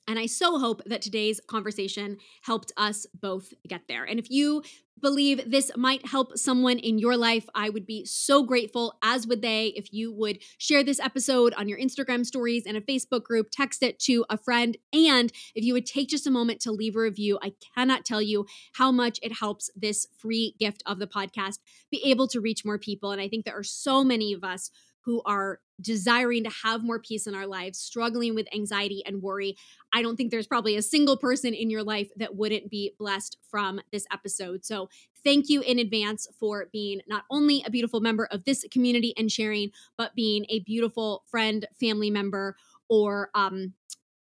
[0.08, 4.04] And I so hope that today's conversation helped us both get there.
[4.04, 4.64] And if you
[5.02, 9.42] believe this might help someone in your life, I would be so grateful, as would
[9.42, 13.48] they, if you would share this episode on your Instagram stories and a Facebook group,
[13.52, 16.96] text it to a friend, and if you would take just a moment to leave
[16.96, 17.38] a review.
[17.42, 21.60] I cannot tell you how much it helps this free gift of the podcast
[21.92, 23.12] be able to reach more people.
[23.12, 24.72] And I think there are so many of us
[25.06, 29.56] who are desiring to have more peace in our lives, struggling with anxiety and worry.
[29.92, 33.38] I don't think there's probably a single person in your life that wouldn't be blessed
[33.50, 34.66] from this episode.
[34.66, 34.90] So,
[35.24, 39.32] thank you in advance for being not only a beautiful member of this community and
[39.32, 42.58] sharing, but being a beautiful friend, family member,
[42.90, 43.74] or um,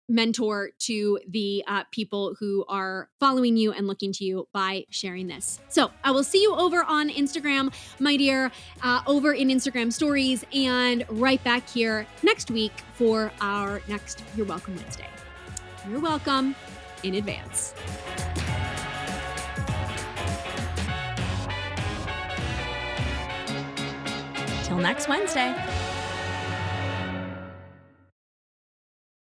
[0.10, 5.28] mentor to the uh, people who are following you and looking to you by sharing
[5.28, 5.60] this.
[5.70, 8.52] So I will see you over on Instagram, my dear,
[8.82, 14.46] uh, over in Instagram stories, and right back here next week for our next You're
[14.46, 15.08] Welcome Wednesday.
[15.90, 16.56] You're welcome
[17.04, 17.74] in advance.
[24.64, 25.54] Till next Wednesday.